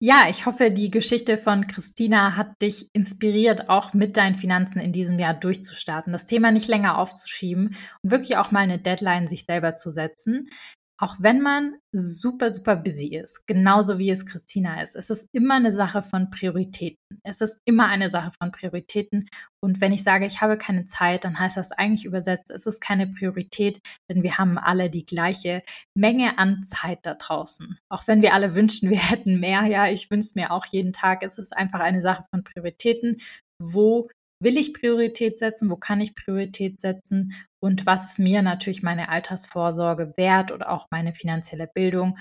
ja, 0.02 0.28
ich 0.30 0.46
hoffe, 0.46 0.70
die 0.70 0.90
Geschichte 0.90 1.36
von 1.36 1.66
Christina 1.66 2.34
hat 2.34 2.62
dich 2.62 2.88
inspiriert, 2.94 3.68
auch 3.68 3.92
mit 3.92 4.16
deinen 4.16 4.34
Finanzen 4.34 4.80
in 4.80 4.92
diesem 4.92 5.18
Jahr 5.18 5.34
durchzustarten, 5.34 6.10
das 6.10 6.24
Thema 6.24 6.50
nicht 6.52 6.68
länger 6.68 6.96
aufzuschieben 6.96 7.76
und 8.02 8.10
wirklich 8.10 8.38
auch 8.38 8.50
mal 8.50 8.60
eine 8.60 8.78
Deadline 8.78 9.28
sich 9.28 9.44
selber 9.44 9.74
zu 9.74 9.90
setzen. 9.90 10.48
Auch 11.02 11.16
wenn 11.18 11.40
man 11.40 11.78
super, 11.92 12.52
super 12.52 12.76
busy 12.76 13.16
ist, 13.16 13.46
genauso 13.46 13.98
wie 13.98 14.10
es 14.10 14.26
Christina 14.26 14.82
ist. 14.82 14.94
Es 14.94 15.08
ist 15.08 15.26
immer 15.32 15.54
eine 15.54 15.72
Sache 15.72 16.02
von 16.02 16.28
Prioritäten. 16.28 16.98
Es 17.24 17.40
ist 17.40 17.58
immer 17.64 17.86
eine 17.86 18.10
Sache 18.10 18.32
von 18.38 18.52
Prioritäten. 18.52 19.26
Und 19.62 19.80
wenn 19.80 19.92
ich 19.92 20.02
sage, 20.02 20.26
ich 20.26 20.42
habe 20.42 20.58
keine 20.58 20.84
Zeit, 20.84 21.24
dann 21.24 21.38
heißt 21.38 21.56
das 21.56 21.72
eigentlich 21.72 22.04
übersetzt, 22.04 22.50
es 22.50 22.66
ist 22.66 22.82
keine 22.82 23.06
Priorität, 23.06 23.80
denn 24.10 24.22
wir 24.22 24.36
haben 24.36 24.58
alle 24.58 24.90
die 24.90 25.06
gleiche 25.06 25.62
Menge 25.96 26.38
an 26.38 26.64
Zeit 26.64 26.98
da 27.04 27.14
draußen. 27.14 27.78
Auch 27.88 28.06
wenn 28.06 28.20
wir 28.20 28.34
alle 28.34 28.54
wünschen, 28.54 28.90
wir 28.90 28.98
hätten 29.10 29.40
mehr. 29.40 29.64
Ja, 29.64 29.88
ich 29.88 30.10
wünsche 30.10 30.32
mir 30.34 30.50
auch 30.50 30.66
jeden 30.66 30.92
Tag. 30.92 31.22
Es 31.22 31.38
ist 31.38 31.56
einfach 31.56 31.80
eine 31.80 32.02
Sache 32.02 32.26
von 32.30 32.44
Prioritäten. 32.44 33.22
Wo 33.58 34.10
will 34.42 34.58
ich 34.58 34.74
Priorität 34.74 35.38
setzen, 35.38 35.70
wo 35.70 35.76
kann 35.76 36.00
ich 36.02 36.14
Priorität 36.14 36.78
setzen 36.80 37.32
und 37.62 37.86
was 37.86 38.18
mir 38.18 38.42
natürlich 38.42 38.82
meine 38.82 39.08
Altersvorsorge 39.08 40.14
wert 40.16 40.52
oder 40.52 40.70
auch 40.70 40.86
meine 40.90 41.14
finanzielle 41.14 41.68
Bildung. 41.72 42.18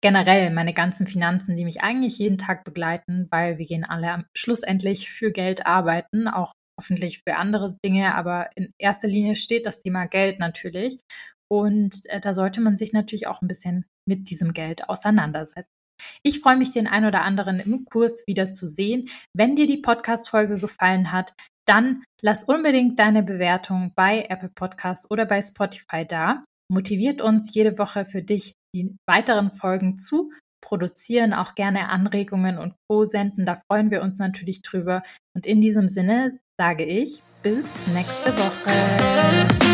Generell 0.00 0.50
meine 0.50 0.74
ganzen 0.74 1.06
Finanzen, 1.06 1.56
die 1.56 1.64
mich 1.64 1.82
eigentlich 1.82 2.18
jeden 2.18 2.38
Tag 2.38 2.64
begleiten, 2.64 3.26
weil 3.30 3.58
wir 3.58 3.66
gehen 3.66 3.84
alle 3.84 4.24
schlussendlich 4.36 5.10
für 5.10 5.32
Geld 5.32 5.66
arbeiten, 5.66 6.28
auch 6.28 6.52
hoffentlich 6.78 7.22
für 7.26 7.34
andere 7.36 7.76
Dinge, 7.84 8.14
aber 8.14 8.50
in 8.54 8.72
erster 8.78 9.08
Linie 9.08 9.34
steht 9.34 9.66
das 9.66 9.80
Thema 9.80 10.06
Geld 10.06 10.38
natürlich. 10.38 11.00
Und 11.50 12.06
äh, 12.06 12.20
da 12.20 12.34
sollte 12.34 12.60
man 12.60 12.76
sich 12.76 12.92
natürlich 12.92 13.26
auch 13.26 13.42
ein 13.42 13.48
bisschen 13.48 13.86
mit 14.08 14.30
diesem 14.30 14.52
Geld 14.52 14.88
auseinandersetzen. 14.88 15.72
Ich 16.22 16.40
freue 16.40 16.56
mich, 16.56 16.70
den 16.70 16.86
ein 16.86 17.04
oder 17.04 17.22
anderen 17.22 17.58
im 17.58 17.84
Kurs 17.84 18.24
wieder 18.26 18.52
zu 18.52 18.68
sehen. 18.68 19.08
Wenn 19.36 19.56
dir 19.56 19.66
die 19.66 19.78
Podcast-Folge 19.78 20.58
gefallen 20.58 21.10
hat, 21.10 21.34
dann 21.68 22.02
lass 22.22 22.44
unbedingt 22.44 22.98
deine 22.98 23.22
Bewertung 23.22 23.92
bei 23.94 24.26
Apple 24.28 24.50
Podcasts 24.54 25.10
oder 25.10 25.26
bei 25.26 25.42
Spotify 25.42 26.06
da. 26.06 26.44
Motiviert 26.70 27.20
uns 27.20 27.54
jede 27.54 27.78
Woche 27.78 28.04
für 28.04 28.22
dich, 28.22 28.54
die 28.74 28.96
weiteren 29.06 29.52
Folgen 29.52 29.98
zu 29.98 30.32
produzieren, 30.60 31.32
auch 31.32 31.54
gerne 31.54 31.88
Anregungen 31.88 32.58
und 32.58 32.74
Co. 32.88 33.06
senden. 33.06 33.46
Da 33.46 33.60
freuen 33.70 33.90
wir 33.90 34.02
uns 34.02 34.18
natürlich 34.18 34.62
drüber. 34.62 35.02
Und 35.34 35.46
in 35.46 35.60
diesem 35.60 35.88
Sinne 35.88 36.30
sage 36.58 36.84
ich 36.84 37.22
bis 37.42 37.74
nächste 37.94 38.32
Woche. 38.36 39.67